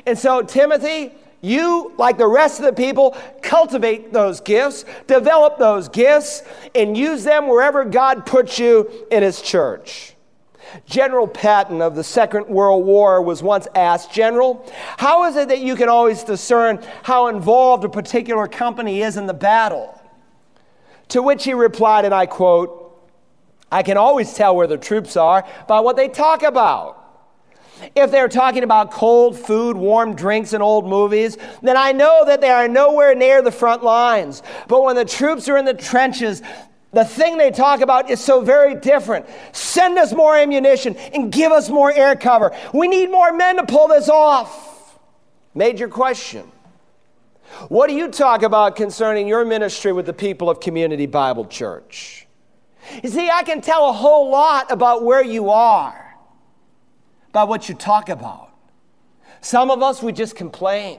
And 0.06 0.18
so, 0.18 0.42
Timothy, 0.42 1.12
you, 1.42 1.92
like 1.96 2.18
the 2.18 2.26
rest 2.26 2.58
of 2.58 2.66
the 2.66 2.72
people, 2.72 3.16
cultivate 3.42 4.12
those 4.12 4.40
gifts, 4.40 4.84
develop 5.06 5.58
those 5.58 5.88
gifts, 5.88 6.42
and 6.74 6.96
use 6.96 7.24
them 7.24 7.48
wherever 7.48 7.84
God 7.84 8.26
puts 8.26 8.58
you 8.58 8.90
in 9.10 9.22
His 9.22 9.40
church. 9.40 10.14
General 10.86 11.26
Patton 11.26 11.82
of 11.82 11.94
the 11.94 12.04
Second 12.04 12.48
World 12.48 12.84
War 12.84 13.22
was 13.22 13.42
once 13.42 13.66
asked, 13.74 14.12
General, 14.12 14.64
how 14.96 15.24
is 15.24 15.36
it 15.36 15.48
that 15.48 15.60
you 15.60 15.76
can 15.76 15.88
always 15.88 16.22
discern 16.22 16.84
how 17.02 17.28
involved 17.28 17.84
a 17.84 17.88
particular 17.88 18.46
company 18.46 19.02
is 19.02 19.16
in 19.16 19.26
the 19.26 19.34
battle? 19.34 20.00
To 21.08 21.22
which 21.22 21.44
he 21.44 21.54
replied, 21.54 22.04
and 22.04 22.14
I 22.14 22.26
quote, 22.26 22.76
I 23.72 23.82
can 23.82 23.96
always 23.96 24.34
tell 24.34 24.56
where 24.56 24.66
the 24.66 24.78
troops 24.78 25.16
are 25.16 25.46
by 25.68 25.80
what 25.80 25.96
they 25.96 26.08
talk 26.08 26.42
about. 26.42 26.96
If 27.94 28.10
they're 28.10 28.28
talking 28.28 28.62
about 28.62 28.90
cold 28.90 29.38
food, 29.38 29.76
warm 29.76 30.14
drinks, 30.14 30.52
and 30.52 30.62
old 30.62 30.86
movies, 30.86 31.38
then 31.62 31.76
I 31.76 31.92
know 31.92 32.24
that 32.26 32.40
they 32.40 32.50
are 32.50 32.68
nowhere 32.68 33.14
near 33.14 33.42
the 33.42 33.52
front 33.52 33.82
lines. 33.82 34.42
But 34.68 34.82
when 34.82 34.96
the 34.96 35.04
troops 35.04 35.48
are 35.48 35.56
in 35.56 35.64
the 35.64 35.74
trenches, 35.74 36.42
the 36.92 37.04
thing 37.04 37.38
they 37.38 37.50
talk 37.50 37.80
about 37.80 38.10
is 38.10 38.20
so 38.20 38.40
very 38.40 38.74
different. 38.74 39.26
Send 39.52 39.98
us 39.98 40.12
more 40.12 40.36
ammunition 40.36 40.96
and 40.96 41.32
give 41.32 41.52
us 41.52 41.68
more 41.68 41.92
air 41.92 42.16
cover. 42.16 42.54
We 42.74 42.88
need 42.88 43.10
more 43.10 43.32
men 43.32 43.56
to 43.56 43.66
pull 43.66 43.88
this 43.88 44.08
off. 44.08 44.98
Major 45.54 45.88
question. 45.88 46.50
What 47.68 47.88
do 47.88 47.94
you 47.94 48.08
talk 48.08 48.42
about 48.42 48.76
concerning 48.76 49.28
your 49.28 49.44
ministry 49.44 49.92
with 49.92 50.06
the 50.06 50.12
people 50.12 50.48
of 50.50 50.60
Community 50.60 51.06
Bible 51.06 51.44
Church? 51.46 52.26
You 53.02 53.08
see, 53.08 53.28
I 53.30 53.42
can 53.42 53.60
tell 53.60 53.90
a 53.90 53.92
whole 53.92 54.30
lot 54.30 54.70
about 54.70 55.04
where 55.04 55.22
you 55.22 55.50
are 55.50 56.16
by 57.32 57.44
what 57.44 57.68
you 57.68 57.74
talk 57.74 58.08
about. 58.08 58.50
Some 59.40 59.70
of 59.70 59.82
us, 59.82 60.02
we 60.02 60.12
just 60.12 60.36
complain. 60.36 60.98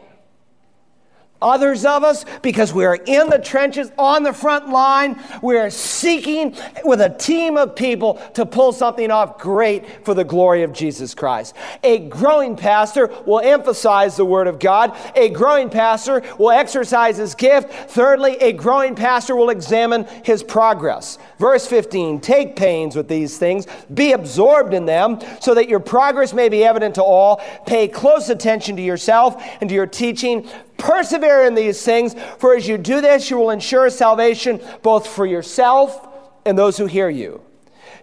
Others 1.41 1.86
of 1.86 2.04
us, 2.04 2.23
because 2.41 2.71
we 2.71 2.86
are 2.86 2.95
in 2.95 3.30
the 3.30 3.39
trenches, 3.39 3.91
on 3.97 4.21
the 4.21 4.34
front 4.34 4.69
line, 4.69 5.19
we 5.41 5.58
are 5.58 5.71
seeking 5.71 6.56
with 6.84 7.01
a 7.01 7.10
team 7.10 7.58
of 7.58 7.75
people 7.75 8.15
to 8.36 8.45
pull 8.45 8.71
something 8.71 9.10
off 9.10 9.39
great 9.39 10.06
for 10.06 10.13
the 10.13 10.23
glory 10.23 10.62
of 10.62 10.71
Jesus 10.71 11.15
Christ. 11.15 11.56
A 11.84 11.97
growing 11.97 12.56
pastor 12.56 13.08
will 13.25 13.39
emphasize 13.39 14.15
the 14.15 14.25
Word 14.25 14.45
of 14.47 14.60
God. 14.60 14.95
A 15.15 15.30
growing 15.30 15.69
pastor 15.69 16.21
will 16.38 16.51
exercise 16.51 17.17
his 17.17 17.34
gift. 17.34 17.71
Thirdly, 17.89 18.38
a 18.38 18.54
growing 18.54 18.93
pastor 18.93 19.36
will 19.36 19.49
examine 19.49 20.06
his 20.23 20.43
progress. 20.43 21.17
Verse 21.39 21.65
15 21.65 22.21
Take 22.21 22.56
pains 22.56 22.95
with 22.95 23.08
these 23.08 23.39
things, 23.39 23.65
be 23.91 24.12
absorbed 24.12 24.75
in 24.75 24.86
them, 24.86 25.19
so 25.39 25.56
that 25.56 25.67
your 25.67 25.80
progress 25.80 26.34
may 26.34 26.49
be 26.49 26.63
evident 26.63 26.95
to 26.95 27.04
all. 27.04 27.41
Pay 27.65 27.88
close 27.88 28.30
attention 28.30 28.75
to 28.75 28.82
yourself 28.82 29.43
and 29.60 29.69
to 29.69 29.75
your 29.75 29.88
teaching 29.88 30.47
Persevere 30.82 31.46
in 31.46 31.54
these 31.54 31.84
things, 31.84 32.15
for 32.39 32.56
as 32.56 32.67
you 32.67 32.76
do 32.76 33.02
this, 33.02 33.30
you 33.30 33.38
will 33.38 33.52
ensure 33.52 33.88
salvation 33.91 34.60
both 34.82 35.06
for 35.06 35.28
yourself 35.28 36.08
and 36.44 36.58
those 36.58 36.76
who 36.76 36.88
hear 36.88 37.08
you. 37.08 37.41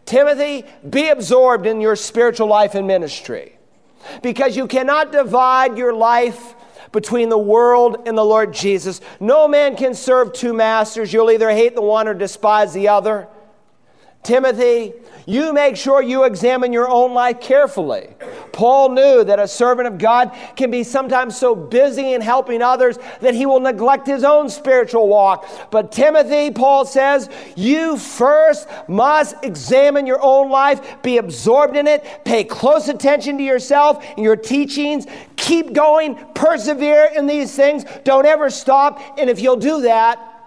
Timothy, 0.05 0.65
be 0.89 1.09
absorbed 1.09 1.67
in 1.67 1.81
your 1.81 1.97
spiritual 1.97 2.47
life 2.47 2.77
and 2.77 2.87
ministry 2.87 3.59
because 4.23 4.57
you 4.57 4.69
cannot 4.69 5.11
divide 5.11 5.77
your 5.77 5.93
life 5.93 6.55
between 6.93 7.29
the 7.29 7.39
world 7.39 8.07
and 8.07 8.17
the 8.17 8.25
Lord 8.25 8.55
Jesus. 8.55 9.01
No 9.19 9.49
man 9.49 9.77
can 9.77 9.93
serve 9.93 10.33
two 10.33 10.55
masters. 10.55 11.13
You'll 11.13 11.33
either 11.33 11.51
hate 11.51 11.75
the 11.75 11.83
one 11.83 12.07
or 12.07 12.15
despise 12.15 12.73
the 12.73 12.89
other. 12.89 13.27
Timothy, 14.23 14.93
you 15.27 15.53
make 15.53 15.77
sure 15.77 16.03
you 16.03 16.25
examine 16.25 16.73
your 16.73 16.89
own 16.89 17.15
life 17.15 17.41
carefully. 17.41 18.09
Paul 18.53 18.91
knew 18.91 19.25
that 19.25 19.39
a 19.39 19.47
servant 19.47 19.87
of 19.87 19.99
God 19.99 20.37
can 20.57 20.71
be 20.71 20.83
sometimes 20.83 21.37
so 21.37 21.55
busy 21.55 22.13
in 22.13 22.21
helping 22.21 22.61
others 22.61 22.99
that 23.21 23.35
he 23.35 23.47
will 23.47 23.61
neglect 23.61 24.07
his 24.07 24.25
own 24.25 24.49
spiritual 24.49 25.07
walk. 25.07 25.71
But 25.71 25.93
Timothy, 25.93 26.51
Paul 26.51 26.85
says, 26.85 27.31
you 27.57 27.97
first 27.97 28.69
must 28.89 29.37
examine 29.45 30.07
your 30.07 30.21
own 30.21 30.51
life, 30.51 31.03
be 31.03 31.19
absorbed 31.19 31.77
in 31.77 31.87
it, 31.87 32.25
pay 32.25 32.43
close 32.45 32.89
attention 32.89 33.39
to 33.39 33.45
yourself 33.45 34.05
and 34.17 34.25
your 34.25 34.37
teachings, 34.37 35.07
keep 35.37 35.73
going, 35.73 36.17
persevere 36.35 37.11
in 37.15 37.27
these 37.27 37.55
things, 37.55 37.85
don't 38.05 38.27
ever 38.27 38.51
stop. 38.51 39.01
And 39.19 39.31
if 39.31 39.41
you'll 39.41 39.57
do 39.57 39.83
that, 39.83 40.38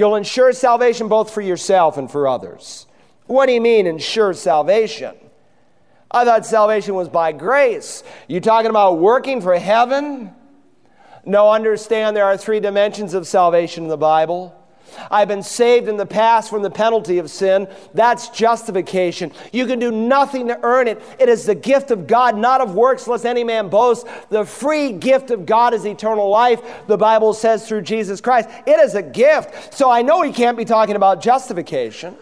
you'll 0.00 0.16
ensure 0.16 0.50
salvation 0.54 1.08
both 1.08 1.30
for 1.30 1.42
yourself 1.42 1.98
and 1.98 2.10
for 2.10 2.26
others. 2.26 2.86
What 3.26 3.46
do 3.46 3.52
you 3.52 3.60
mean, 3.60 3.86
ensure 3.86 4.32
salvation? 4.32 5.14
I 6.10 6.24
thought 6.24 6.46
salvation 6.46 6.94
was 6.94 7.10
by 7.10 7.32
grace. 7.32 8.02
You 8.26 8.40
talking 8.40 8.70
about 8.70 8.98
working 8.98 9.42
for 9.42 9.56
heaven? 9.56 10.34
No, 11.26 11.50
understand 11.50 12.16
there 12.16 12.24
are 12.24 12.38
three 12.38 12.60
dimensions 12.60 13.12
of 13.12 13.26
salvation 13.26 13.84
in 13.84 13.90
the 13.90 13.98
Bible. 13.98 14.56
I've 15.10 15.28
been 15.28 15.42
saved 15.42 15.88
in 15.88 15.96
the 15.96 16.06
past 16.06 16.50
from 16.50 16.62
the 16.62 16.70
penalty 16.70 17.18
of 17.18 17.30
sin. 17.30 17.68
That's 17.94 18.28
justification. 18.28 19.32
You 19.52 19.66
can 19.66 19.78
do 19.78 19.90
nothing 19.90 20.48
to 20.48 20.58
earn 20.62 20.88
it. 20.88 21.02
It 21.18 21.28
is 21.28 21.46
the 21.46 21.54
gift 21.54 21.90
of 21.90 22.06
God, 22.06 22.36
not 22.36 22.60
of 22.60 22.74
works, 22.74 23.06
lest 23.06 23.24
any 23.24 23.44
man 23.44 23.68
boast. 23.68 24.06
The 24.30 24.44
free 24.44 24.92
gift 24.92 25.30
of 25.30 25.46
God 25.46 25.74
is 25.74 25.86
eternal 25.86 26.28
life, 26.28 26.60
the 26.86 26.98
Bible 26.98 27.32
says 27.34 27.66
through 27.66 27.82
Jesus 27.82 28.20
Christ. 28.20 28.48
It 28.66 28.80
is 28.80 28.94
a 28.94 29.02
gift. 29.02 29.74
So 29.74 29.90
I 29.90 30.02
know 30.02 30.22
he 30.22 30.32
can't 30.32 30.56
be 30.56 30.64
talking 30.64 30.96
about 30.96 31.20
justification. 31.20 32.16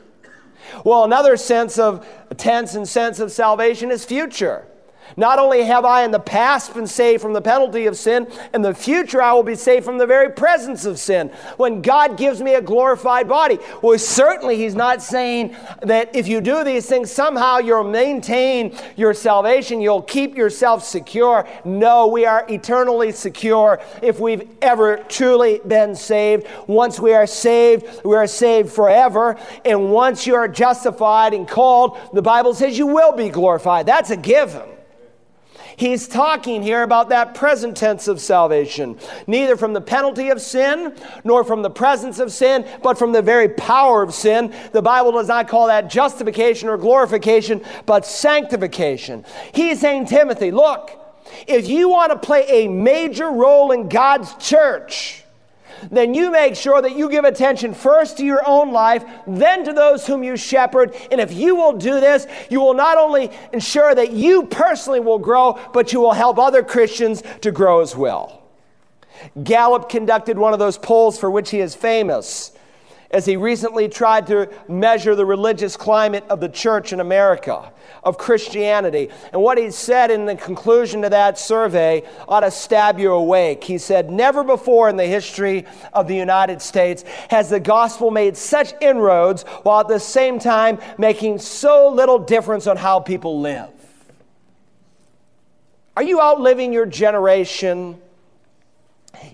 Well, 0.84 1.04
another 1.04 1.36
sense 1.36 1.78
of 1.78 2.06
tense 2.36 2.74
and 2.74 2.86
sense 2.86 3.20
of 3.20 3.32
salvation 3.32 3.90
is 3.90 4.04
future. 4.04 4.66
Not 5.16 5.38
only 5.38 5.62
have 5.64 5.84
I 5.84 6.04
in 6.04 6.10
the 6.10 6.20
past 6.20 6.74
been 6.74 6.86
saved 6.86 7.22
from 7.22 7.32
the 7.32 7.40
penalty 7.40 7.86
of 7.86 7.96
sin, 7.96 8.26
in 8.54 8.62
the 8.62 8.74
future 8.74 9.22
I 9.22 9.32
will 9.32 9.42
be 9.42 9.54
saved 9.54 9.84
from 9.84 9.98
the 9.98 10.06
very 10.06 10.30
presence 10.30 10.84
of 10.84 10.98
sin. 10.98 11.28
When 11.56 11.82
God 11.82 12.16
gives 12.16 12.40
me 12.40 12.54
a 12.54 12.62
glorified 12.62 13.28
body, 13.28 13.58
well, 13.82 13.98
certainly 13.98 14.56
He's 14.56 14.74
not 14.74 15.02
saying 15.02 15.56
that 15.82 16.14
if 16.14 16.28
you 16.28 16.40
do 16.40 16.64
these 16.64 16.86
things, 16.86 17.10
somehow 17.10 17.58
you'll 17.58 17.84
maintain 17.84 18.76
your 18.96 19.14
salvation, 19.14 19.80
you'll 19.80 20.02
keep 20.02 20.36
yourself 20.36 20.84
secure. 20.84 21.48
No, 21.64 22.06
we 22.06 22.26
are 22.26 22.46
eternally 22.48 23.12
secure 23.12 23.80
if 24.02 24.20
we've 24.20 24.48
ever 24.62 24.98
truly 25.08 25.60
been 25.66 25.94
saved. 25.94 26.46
Once 26.66 27.00
we 27.00 27.12
are 27.14 27.26
saved, 27.26 28.04
we 28.04 28.16
are 28.16 28.26
saved 28.26 28.70
forever. 28.70 29.36
And 29.64 29.90
once 29.90 30.26
you 30.26 30.34
are 30.34 30.48
justified 30.48 31.34
and 31.34 31.48
called, 31.48 31.98
the 32.12 32.22
Bible 32.22 32.54
says 32.54 32.78
you 32.78 32.86
will 32.86 33.12
be 33.12 33.28
glorified. 33.28 33.86
That's 33.86 34.10
a 34.10 34.16
given. 34.16 34.77
He's 35.78 36.08
talking 36.08 36.60
here 36.60 36.82
about 36.82 37.10
that 37.10 37.36
present 37.36 37.76
tense 37.76 38.08
of 38.08 38.20
salvation, 38.20 38.98
neither 39.28 39.56
from 39.56 39.74
the 39.74 39.80
penalty 39.80 40.30
of 40.30 40.40
sin 40.40 40.92
nor 41.22 41.44
from 41.44 41.62
the 41.62 41.70
presence 41.70 42.18
of 42.18 42.32
sin, 42.32 42.66
but 42.82 42.98
from 42.98 43.12
the 43.12 43.22
very 43.22 43.48
power 43.48 44.02
of 44.02 44.12
sin. 44.12 44.52
The 44.72 44.82
Bible 44.82 45.12
does 45.12 45.28
not 45.28 45.46
call 45.46 45.68
that 45.68 45.88
justification 45.88 46.68
or 46.68 46.78
glorification, 46.78 47.64
but 47.86 48.04
sanctification. 48.04 49.24
He's 49.54 49.80
saying, 49.80 50.06
Timothy, 50.06 50.50
look, 50.50 50.90
if 51.46 51.68
you 51.68 51.88
want 51.88 52.10
to 52.10 52.18
play 52.18 52.64
a 52.64 52.68
major 52.68 53.30
role 53.30 53.70
in 53.70 53.88
God's 53.88 54.34
church, 54.34 55.22
then 55.90 56.14
you 56.14 56.30
make 56.30 56.56
sure 56.56 56.80
that 56.82 56.96
you 56.96 57.10
give 57.10 57.24
attention 57.24 57.74
first 57.74 58.16
to 58.18 58.24
your 58.24 58.42
own 58.46 58.72
life, 58.72 59.04
then 59.26 59.64
to 59.64 59.72
those 59.72 60.06
whom 60.06 60.22
you 60.22 60.36
shepherd. 60.36 60.94
And 61.10 61.20
if 61.20 61.32
you 61.32 61.56
will 61.56 61.72
do 61.72 62.00
this, 62.00 62.26
you 62.50 62.60
will 62.60 62.74
not 62.74 62.98
only 62.98 63.30
ensure 63.52 63.94
that 63.94 64.12
you 64.12 64.44
personally 64.46 65.00
will 65.00 65.18
grow, 65.18 65.58
but 65.72 65.92
you 65.92 66.00
will 66.00 66.12
help 66.12 66.38
other 66.38 66.62
Christians 66.62 67.22
to 67.42 67.50
grow 67.50 67.80
as 67.80 67.96
well. 67.96 68.42
Gallup 69.42 69.88
conducted 69.88 70.38
one 70.38 70.52
of 70.52 70.58
those 70.58 70.78
polls 70.78 71.18
for 71.18 71.30
which 71.30 71.50
he 71.50 71.60
is 71.60 71.74
famous 71.74 72.52
as 73.10 73.24
he 73.24 73.36
recently 73.36 73.88
tried 73.88 74.26
to 74.26 74.48
measure 74.68 75.14
the 75.14 75.24
religious 75.24 75.76
climate 75.76 76.24
of 76.28 76.40
the 76.40 76.48
church 76.48 76.92
in 76.92 77.00
America, 77.00 77.72
of 78.02 78.18
Christianity. 78.18 79.10
And 79.32 79.42
what 79.42 79.58
he 79.58 79.70
said 79.70 80.10
in 80.10 80.26
the 80.26 80.36
conclusion 80.36 81.02
to 81.02 81.10
that 81.10 81.38
survey 81.38 82.02
ought 82.26 82.40
to 82.40 82.50
stab 82.50 82.98
you 82.98 83.12
awake. 83.12 83.64
He 83.64 83.78
said, 83.78 84.10
Never 84.10 84.44
before 84.44 84.88
in 84.88 84.96
the 84.96 85.06
history 85.06 85.66
of 85.92 86.08
the 86.08 86.16
United 86.16 86.62
States 86.62 87.04
has 87.30 87.50
the 87.50 87.60
gospel 87.60 88.10
made 88.10 88.36
such 88.36 88.72
inroads 88.80 89.42
while 89.62 89.80
at 89.80 89.88
the 89.88 90.00
same 90.00 90.38
time 90.38 90.78
making 90.96 91.38
so 91.38 91.88
little 91.88 92.18
difference 92.18 92.66
on 92.66 92.76
how 92.76 93.00
people 93.00 93.40
live. 93.40 93.70
Are 95.96 96.02
you 96.02 96.20
outliving 96.20 96.72
your 96.72 96.86
generation? 96.86 98.00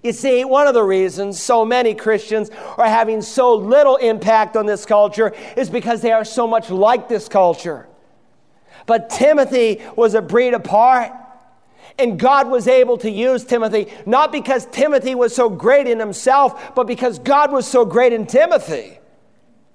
You 0.02 0.12
see, 0.12 0.44
one 0.44 0.66
of 0.66 0.74
the 0.74 0.82
reasons 0.82 1.40
so 1.40 1.64
many 1.64 1.94
Christians 1.94 2.50
are 2.78 2.86
having 2.86 3.22
so 3.22 3.54
little 3.54 3.96
impact 3.96 4.56
on 4.56 4.66
this 4.66 4.86
culture 4.86 5.34
is 5.56 5.68
because 5.68 6.00
they 6.00 6.12
are 6.12 6.24
so 6.24 6.46
much 6.46 6.70
like 6.70 7.08
this 7.08 7.28
culture. 7.28 7.86
But 8.86 9.10
Timothy 9.10 9.82
was 9.96 10.14
a 10.14 10.22
breed 10.22 10.54
apart. 10.54 11.12
And 11.96 12.18
God 12.18 12.50
was 12.50 12.66
able 12.66 12.98
to 12.98 13.10
use 13.10 13.44
Timothy, 13.44 13.86
not 14.04 14.32
because 14.32 14.66
Timothy 14.66 15.14
was 15.14 15.32
so 15.32 15.48
great 15.48 15.86
in 15.86 16.00
himself, 16.00 16.74
but 16.74 16.88
because 16.88 17.20
God 17.20 17.52
was 17.52 17.68
so 17.68 17.84
great 17.84 18.12
in 18.12 18.26
Timothy. 18.26 18.98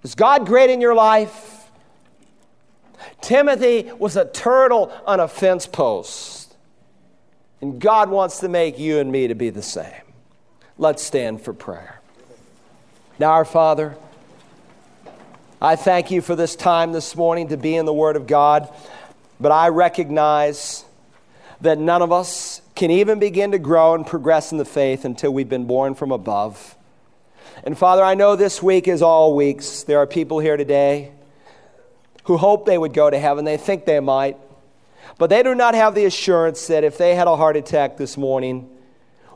Is 0.03 0.15
God 0.15 0.45
great 0.45 0.69
in 0.69 0.81
your 0.81 0.95
life? 0.95 1.69
Timothy 3.21 3.89
was 3.97 4.17
a 4.17 4.25
turtle 4.25 4.91
on 5.05 5.21
a 5.21 5.29
fence 5.29 5.65
post. 5.65 6.55
And 7.61 7.79
God 7.79 8.09
wants 8.09 8.39
to 8.39 8.49
make 8.49 8.79
you 8.79 8.99
and 8.99 9.11
me 9.11 9.27
to 9.27 9.35
be 9.35 9.49
the 9.49 9.61
same. 9.61 10.03
Let's 10.77 11.03
stand 11.03 11.41
for 11.41 11.53
prayer. 11.53 11.99
Now, 13.17 13.31
our 13.31 13.45
Father, 13.45 13.97
I 15.61 15.75
thank 15.75 16.09
you 16.09 16.21
for 16.21 16.35
this 16.35 16.55
time 16.55 16.93
this 16.93 17.17
morning 17.17 17.49
to 17.49 17.57
be 17.57 17.75
in 17.75 17.85
the 17.85 17.93
Word 17.93 18.15
of 18.15 18.27
God, 18.27 18.73
but 19.39 19.52
I 19.52 19.69
recognize 19.69 20.86
that 21.62 21.78
none 21.78 22.02
of 22.02 22.12
us 22.12 22.62
can 22.75 22.91
even 22.91 23.19
begin 23.19 23.52
to 23.52 23.60
grow 23.60 23.95
and 23.95 24.06
progress 24.06 24.52
in 24.52 24.58
the 24.58 24.65
faith 24.65 25.06
until 25.06 25.32
we've 25.34 25.49
been 25.49 25.65
born 25.65 25.95
from 25.95 26.12
above. 26.12 26.75
And 27.63 27.78
Father, 27.78 28.04
I 28.04 28.15
know 28.15 28.36
this 28.36 28.63
week 28.63 28.88
is 28.88 29.02
all 29.02 29.36
weeks. 29.36 29.84
There 29.84 29.99
are 29.99 30.08
people 30.08 30.39
here 30.39 30.56
today 30.56 31.12
who 32.23 32.38
hope 32.38 32.65
they 32.65 32.78
would 32.78 32.93
go 32.93 33.10
to 33.10 33.19
heaven. 33.19 33.43
They 33.43 33.58
think 33.58 33.86
they 33.86 33.99
might. 33.99 34.38
But 35.17 35.30
they 35.30 35.43
do 35.43 35.56
not 35.56 35.75
have 35.75 35.95
the 35.95 36.06
assurance 36.06 36.67
that 36.67 36.84
if 36.84 36.97
they 36.97 37.15
had 37.15 37.28
a 37.28 37.36
heart 37.36 37.58
attack 37.58 37.97
this 37.97 38.15
morning, 38.15 38.69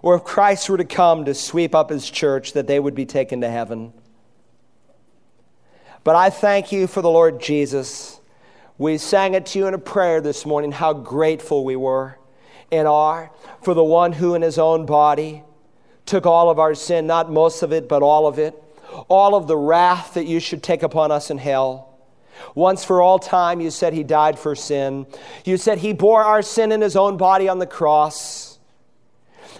or 0.01 0.15
if 0.15 0.23
Christ 0.23 0.69
were 0.69 0.77
to 0.77 0.85
come 0.85 1.25
to 1.25 1.33
sweep 1.33 1.73
up 1.73 1.89
his 1.89 2.09
church, 2.09 2.53
that 2.53 2.67
they 2.67 2.79
would 2.79 2.95
be 2.95 3.05
taken 3.05 3.41
to 3.41 3.49
heaven. 3.49 3.93
But 6.03 6.15
I 6.15 6.29
thank 6.29 6.71
you 6.71 6.87
for 6.87 7.01
the 7.01 7.09
Lord 7.09 7.41
Jesus. 7.41 8.12
We 8.77 8.97
sang 8.97 9.35
it 9.35 9.45
to 9.47 9.59
you 9.59 9.67
in 9.67 9.73
a 9.73 9.79
prayer 9.79 10.19
this 10.19 10.45
morning, 10.45 10.71
how 10.71 10.93
grateful 10.93 11.63
we 11.63 11.75
were 11.75 12.17
and 12.71 12.87
are 12.87 13.31
for 13.61 13.73
the 13.73 13.83
one 13.83 14.13
who 14.13 14.33
in 14.33 14.41
his 14.41 14.57
own 14.57 14.85
body 14.85 15.43
took 16.05 16.25
all 16.25 16.49
of 16.49 16.59
our 16.59 16.73
sin, 16.73 17.05
not 17.05 17.31
most 17.31 17.61
of 17.61 17.71
it, 17.71 17.87
but 17.87 18.01
all 18.01 18.25
of 18.27 18.39
it, 18.39 18.61
all 19.07 19.35
of 19.35 19.47
the 19.47 19.55
wrath 19.55 20.15
that 20.15 20.25
you 20.25 20.39
should 20.39 20.63
take 20.63 20.83
upon 20.83 21.11
us 21.11 21.29
in 21.29 21.37
hell. 21.37 21.89
Once 22.55 22.83
for 22.83 23.01
all 23.01 23.19
time, 23.19 23.61
you 23.61 23.69
said 23.69 23.93
he 23.93 24.03
died 24.03 24.37
for 24.39 24.55
sin. 24.55 25.05
You 25.45 25.57
said 25.57 25.77
he 25.77 25.93
bore 25.93 26.23
our 26.23 26.41
sin 26.41 26.71
in 26.71 26.81
his 26.81 26.95
own 26.95 27.15
body 27.15 27.47
on 27.47 27.59
the 27.59 27.67
cross. 27.67 28.59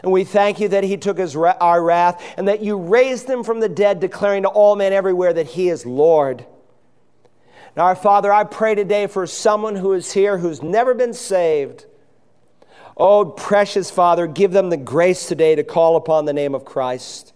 And 0.02 0.12
we 0.12 0.24
thank 0.24 0.60
you 0.60 0.68
that 0.70 0.84
he 0.84 0.98
took 0.98 1.18
his, 1.18 1.36
our 1.36 1.82
wrath 1.82 2.22
and 2.36 2.48
that 2.48 2.62
you 2.62 2.78
raised 2.78 3.30
him 3.30 3.44
from 3.44 3.60
the 3.60 3.70
dead, 3.70 4.00
declaring 4.00 4.44
to 4.44 4.50
all 4.50 4.76
men 4.76 4.92
everywhere 4.92 5.34
that 5.34 5.48
he 5.48 5.70
is 5.70 5.86
Lord. 5.86 6.46
Now, 7.76 7.86
our 7.86 7.96
Father, 7.96 8.32
I 8.32 8.44
pray 8.44 8.76
today 8.76 9.08
for 9.08 9.26
someone 9.26 9.76
who 9.76 9.94
is 9.94 10.12
here 10.12 10.38
who's 10.38 10.62
never 10.62 10.94
been 10.94 11.14
saved. 11.14 11.86
Oh, 12.96 13.26
precious 13.26 13.90
Father, 13.90 14.28
give 14.28 14.52
them 14.52 14.70
the 14.70 14.78
grace 14.78 15.28
today 15.28 15.56
to 15.56 15.64
call 15.64 15.96
upon 15.96 16.26
the 16.26 16.34
name 16.34 16.54
of 16.54 16.66
Christ. 16.66 17.34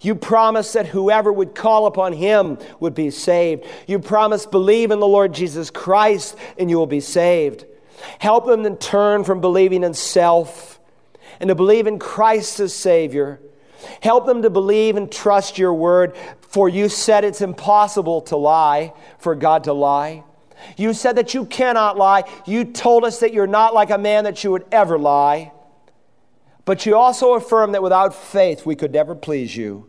You 0.00 0.14
promised 0.14 0.74
that 0.74 0.86
whoever 0.86 1.32
would 1.32 1.54
call 1.54 1.86
upon 1.86 2.12
him 2.12 2.58
would 2.78 2.94
be 2.94 3.10
saved. 3.10 3.66
You 3.86 3.98
promised, 3.98 4.50
believe 4.50 4.92
in 4.92 5.00
the 5.00 5.06
Lord 5.06 5.34
Jesus 5.34 5.70
Christ 5.70 6.36
and 6.56 6.70
you 6.70 6.78
will 6.78 6.86
be 6.86 7.00
saved. 7.00 7.66
Help 8.18 8.46
them 8.46 8.62
to 8.62 8.76
turn 8.76 9.24
from 9.24 9.40
believing 9.40 9.82
in 9.82 9.94
self 9.94 10.80
and 11.40 11.48
to 11.48 11.54
believe 11.54 11.86
in 11.86 11.98
Christ 11.98 12.60
as 12.60 12.72
Savior. 12.72 13.40
Help 14.00 14.26
them 14.26 14.42
to 14.42 14.50
believe 14.50 14.96
and 14.96 15.10
trust 15.10 15.58
your 15.58 15.74
word, 15.74 16.16
for 16.50 16.68
you 16.68 16.88
said 16.88 17.24
it's 17.24 17.40
impossible 17.40 18.22
to 18.22 18.36
lie, 18.36 18.92
for 19.18 19.36
God 19.36 19.64
to 19.64 19.72
lie. 19.72 20.24
You 20.76 20.92
said 20.92 21.16
that 21.16 21.32
you 21.32 21.46
cannot 21.46 21.96
lie. 21.96 22.24
You 22.44 22.64
told 22.64 23.04
us 23.04 23.20
that 23.20 23.32
you're 23.32 23.46
not 23.46 23.72
like 23.72 23.90
a 23.90 23.98
man 23.98 24.24
that 24.24 24.42
you 24.42 24.50
would 24.50 24.66
ever 24.72 24.98
lie. 24.98 25.52
But 26.64 26.86
you 26.86 26.96
also 26.96 27.34
affirmed 27.34 27.74
that 27.74 27.84
without 27.84 28.14
faith 28.14 28.66
we 28.66 28.74
could 28.74 28.92
never 28.92 29.14
please 29.14 29.56
you. 29.56 29.86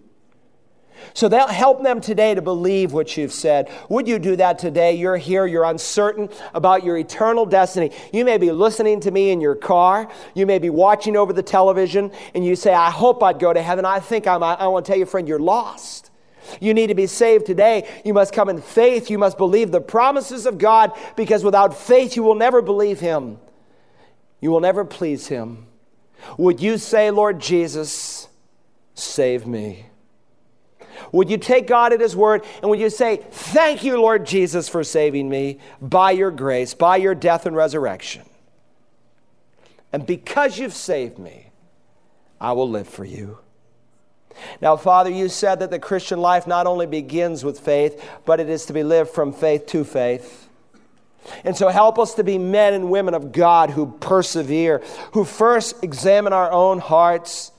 So 1.15 1.27
that 1.29 1.49
help 1.49 1.81
them 1.81 1.99
today 1.99 2.35
to 2.35 2.43
believe 2.43 2.93
what 2.93 3.17
you've 3.17 3.33
said. 3.33 3.71
Would 3.89 4.07
you 4.07 4.19
do 4.19 4.35
that 4.35 4.59
today? 4.59 4.93
You're 4.93 5.17
here, 5.17 5.47
you're 5.47 5.63
uncertain 5.63 6.29
about 6.53 6.83
your 6.83 6.95
eternal 6.95 7.47
destiny. 7.47 7.91
You 8.13 8.23
may 8.23 8.37
be 8.37 8.51
listening 8.51 8.99
to 8.99 9.09
me 9.09 9.31
in 9.31 9.41
your 9.41 9.55
car, 9.55 10.11
you 10.35 10.45
may 10.45 10.59
be 10.59 10.69
watching 10.69 11.17
over 11.17 11.33
the 11.33 11.41
television, 11.41 12.11
and 12.35 12.45
you 12.45 12.55
say, 12.55 12.71
I 12.71 12.91
hope 12.91 13.23
I'd 13.23 13.39
go 13.39 13.51
to 13.51 13.63
heaven. 13.63 13.83
I 13.83 13.99
think 13.99 14.27
I'm, 14.27 14.43
I, 14.43 14.53
I 14.53 14.67
want 14.67 14.85
to 14.85 14.91
tell 14.91 14.99
you, 14.99 15.07
friend, 15.07 15.27
you're 15.27 15.39
lost. 15.39 16.10
You 16.59 16.73
need 16.73 16.87
to 16.87 16.95
be 16.95 17.07
saved 17.07 17.45
today. 17.45 17.87
You 18.03 18.13
must 18.13 18.33
come 18.33 18.49
in 18.49 18.61
faith. 18.61 19.09
You 19.09 19.17
must 19.17 19.37
believe 19.37 19.71
the 19.71 19.81
promises 19.81 20.45
of 20.45 20.57
God 20.57 20.91
because 21.15 21.43
without 21.43 21.77
faith, 21.77 22.15
you 22.15 22.23
will 22.23 22.35
never 22.35 22.61
believe 22.61 22.99
Him. 22.99 23.39
You 24.39 24.51
will 24.51 24.59
never 24.59 24.83
please 24.83 25.27
Him. 25.27 25.67
Would 26.37 26.59
you 26.59 26.77
say, 26.77 27.11
Lord 27.11 27.39
Jesus, 27.39 28.27
save 28.95 29.45
me? 29.47 29.87
Would 31.11 31.29
you 31.29 31.37
take 31.37 31.67
God 31.67 31.93
at 31.93 32.01
His 32.01 32.15
word 32.15 32.43
and 32.61 32.69
would 32.69 32.79
you 32.79 32.89
say, 32.89 33.17
Thank 33.31 33.83
you, 33.83 33.99
Lord 33.99 34.25
Jesus, 34.25 34.69
for 34.69 34.83
saving 34.83 35.29
me 35.29 35.59
by 35.81 36.11
your 36.11 36.31
grace, 36.31 36.73
by 36.73 36.97
your 36.97 37.15
death 37.15 37.45
and 37.45 37.55
resurrection? 37.55 38.23
And 39.93 40.05
because 40.05 40.57
you've 40.57 40.73
saved 40.73 41.19
me, 41.19 41.51
I 42.39 42.53
will 42.53 42.69
live 42.69 42.87
for 42.87 43.05
you. 43.05 43.39
Now, 44.61 44.77
Father, 44.77 45.09
you 45.09 45.29
said 45.29 45.59
that 45.59 45.71
the 45.71 45.79
Christian 45.79 46.19
life 46.19 46.47
not 46.47 46.67
only 46.67 46.85
begins 46.85 47.43
with 47.43 47.59
faith, 47.59 48.03
but 48.25 48.39
it 48.39 48.49
is 48.49 48.65
to 48.67 48.73
be 48.73 48.83
lived 48.83 49.11
from 49.11 49.33
faith 49.33 49.65
to 49.67 49.83
faith. 49.83 50.49
And 51.43 51.55
so 51.55 51.69
help 51.69 51.99
us 51.99 52.15
to 52.15 52.23
be 52.23 52.37
men 52.37 52.73
and 52.73 52.89
women 52.89 53.13
of 53.13 53.31
God 53.31 53.69
who 53.69 53.97
persevere, 53.99 54.81
who 55.13 55.23
first 55.23 55.83
examine 55.83 56.33
our 56.33 56.51
own 56.51 56.79
hearts 56.79 57.51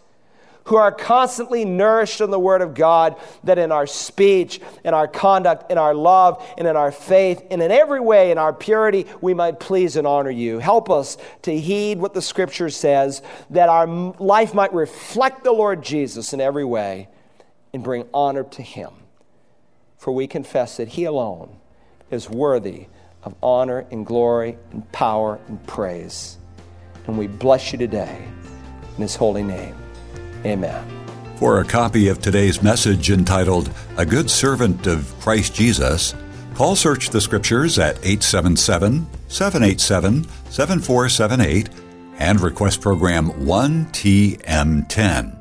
who 0.64 0.76
are 0.76 0.92
constantly 0.92 1.64
nourished 1.64 2.20
in 2.20 2.30
the 2.30 2.38
Word 2.38 2.62
of 2.62 2.74
God, 2.74 3.16
that 3.44 3.58
in 3.58 3.72
our 3.72 3.86
speech, 3.86 4.60
in 4.84 4.94
our 4.94 5.08
conduct, 5.08 5.70
in 5.70 5.78
our 5.78 5.94
love, 5.94 6.44
and 6.56 6.68
in 6.68 6.76
our 6.76 6.92
faith, 6.92 7.42
and 7.50 7.62
in 7.62 7.70
every 7.70 8.00
way 8.00 8.30
in 8.30 8.38
our 8.38 8.52
purity, 8.52 9.06
we 9.20 9.34
might 9.34 9.58
please 9.58 9.96
and 9.96 10.06
honor 10.06 10.30
you. 10.30 10.58
Help 10.58 10.90
us 10.90 11.16
to 11.42 11.58
heed 11.58 11.98
what 11.98 12.14
the 12.14 12.22
Scripture 12.22 12.70
says, 12.70 13.22
that 13.50 13.68
our 13.68 13.86
life 13.86 14.54
might 14.54 14.72
reflect 14.72 15.44
the 15.44 15.52
Lord 15.52 15.82
Jesus 15.82 16.32
in 16.32 16.40
every 16.40 16.64
way 16.64 17.08
and 17.72 17.82
bring 17.82 18.06
honor 18.14 18.44
to 18.44 18.62
Him. 18.62 18.90
For 19.98 20.12
we 20.12 20.26
confess 20.26 20.76
that 20.76 20.88
He 20.88 21.04
alone 21.04 21.56
is 22.10 22.28
worthy 22.28 22.86
of 23.24 23.34
honor 23.42 23.86
and 23.90 24.04
glory 24.04 24.58
and 24.72 24.90
power 24.92 25.38
and 25.48 25.64
praise. 25.66 26.38
And 27.06 27.18
we 27.18 27.26
bless 27.26 27.72
you 27.72 27.78
today 27.78 28.24
in 28.96 29.02
His 29.02 29.16
holy 29.16 29.42
name. 29.42 29.81
Amen. 30.44 30.84
For 31.36 31.60
a 31.60 31.64
copy 31.64 32.08
of 32.08 32.20
today's 32.20 32.62
message 32.62 33.10
entitled 33.10 33.70
A 33.96 34.04
Good 34.06 34.30
Servant 34.30 34.86
of 34.86 35.12
Christ 35.20 35.54
Jesus, 35.54 36.14
call 36.54 36.76
Search 36.76 37.10
the 37.10 37.20
Scriptures 37.20 37.78
at 37.78 37.96
877 37.96 39.06
787 39.28 40.24
7478 40.50 41.68
and 42.18 42.40
request 42.40 42.80
program 42.80 43.30
1TM10. 43.30 45.36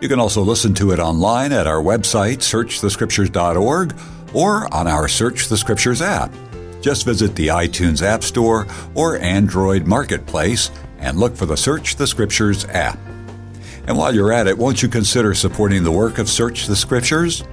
You 0.00 0.08
can 0.08 0.18
also 0.18 0.40
listen 0.42 0.74
to 0.74 0.90
it 0.92 0.98
online 0.98 1.52
at 1.52 1.66
our 1.66 1.82
website, 1.82 2.38
searchthescriptures.org, 2.38 3.94
or 4.34 4.74
on 4.74 4.88
our 4.88 5.08
Search 5.08 5.48
the 5.48 5.58
Scriptures 5.58 6.00
app. 6.00 6.32
Just 6.80 7.04
visit 7.04 7.36
the 7.36 7.48
iTunes 7.48 8.02
App 8.02 8.24
Store 8.24 8.66
or 8.94 9.18
Android 9.18 9.86
Marketplace 9.86 10.70
and 10.98 11.18
look 11.18 11.36
for 11.36 11.44
the 11.46 11.56
Search 11.56 11.96
the 11.96 12.06
Scriptures 12.06 12.64
app. 12.66 12.98
And 13.86 13.96
while 13.96 14.14
you're 14.14 14.32
at 14.32 14.46
it, 14.46 14.56
won't 14.56 14.82
you 14.82 14.88
consider 14.88 15.34
supporting 15.34 15.82
the 15.82 15.90
work 15.90 16.18
of 16.18 16.28
Search 16.28 16.66
the 16.66 16.76
Scriptures? 16.76 17.44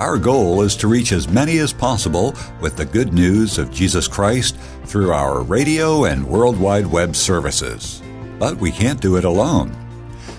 Our 0.00 0.18
goal 0.18 0.62
is 0.62 0.74
to 0.76 0.88
reach 0.88 1.12
as 1.12 1.28
many 1.28 1.58
as 1.58 1.72
possible 1.72 2.34
with 2.60 2.76
the 2.76 2.84
good 2.84 3.12
news 3.12 3.58
of 3.58 3.70
Jesus 3.70 4.08
Christ 4.08 4.56
through 4.84 5.12
our 5.12 5.42
radio 5.42 6.06
and 6.06 6.26
World 6.26 6.58
Wide 6.58 6.86
Web 6.86 7.14
services. 7.14 8.02
But 8.38 8.56
we 8.56 8.72
can't 8.72 9.00
do 9.00 9.16
it 9.16 9.24
alone. 9.24 9.76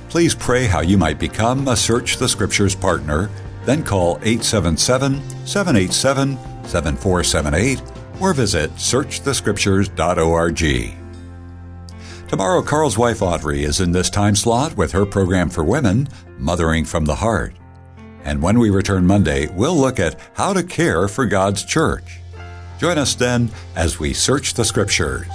Please 0.10 0.36
pray 0.36 0.65
how 0.65 0.82
you 0.82 0.97
might 0.97 1.19
become 1.19 1.67
a 1.67 1.75
Search 1.75 2.17
the 2.17 2.29
Scriptures 2.29 2.75
partner, 2.75 3.29
then 3.65 3.84
call 3.84 4.17
877 4.23 5.21
787 5.45 6.38
7478 6.67 7.82
or 8.19 8.34
visit 8.34 8.71
searchthescriptures.org. 8.75 11.03
Tomorrow, 12.34 12.63
Carl's 12.63 12.98
wife 12.98 13.22
Audrey 13.22 13.63
is 13.63 13.80
in 13.80 13.91
this 13.91 14.10
time 14.10 14.36
slot 14.36 14.76
with 14.76 14.91
her 14.91 15.06
program 15.06 15.52
for 15.52 15.63
women, 15.63 16.10
Mothering 16.39 16.84
from 16.84 17.06
the 17.06 17.13
Heart. 17.13 17.54
And 18.24 18.41
when 18.41 18.58
we 18.58 18.72
return 18.72 19.06
Monday, 19.06 19.46
we'll 19.54 19.78
look 19.78 20.00
at 20.00 20.19
how 20.34 20.52
to 20.52 20.63
care 20.63 21.08
for 21.08 21.28
God's 21.28 21.63
church. 21.63 22.22
Join 22.80 22.98
us 22.98 23.13
then 23.13 23.52
as 23.76 24.00
we 24.00 24.13
search 24.13 24.56
the 24.56 24.65
scriptures. 24.65 25.30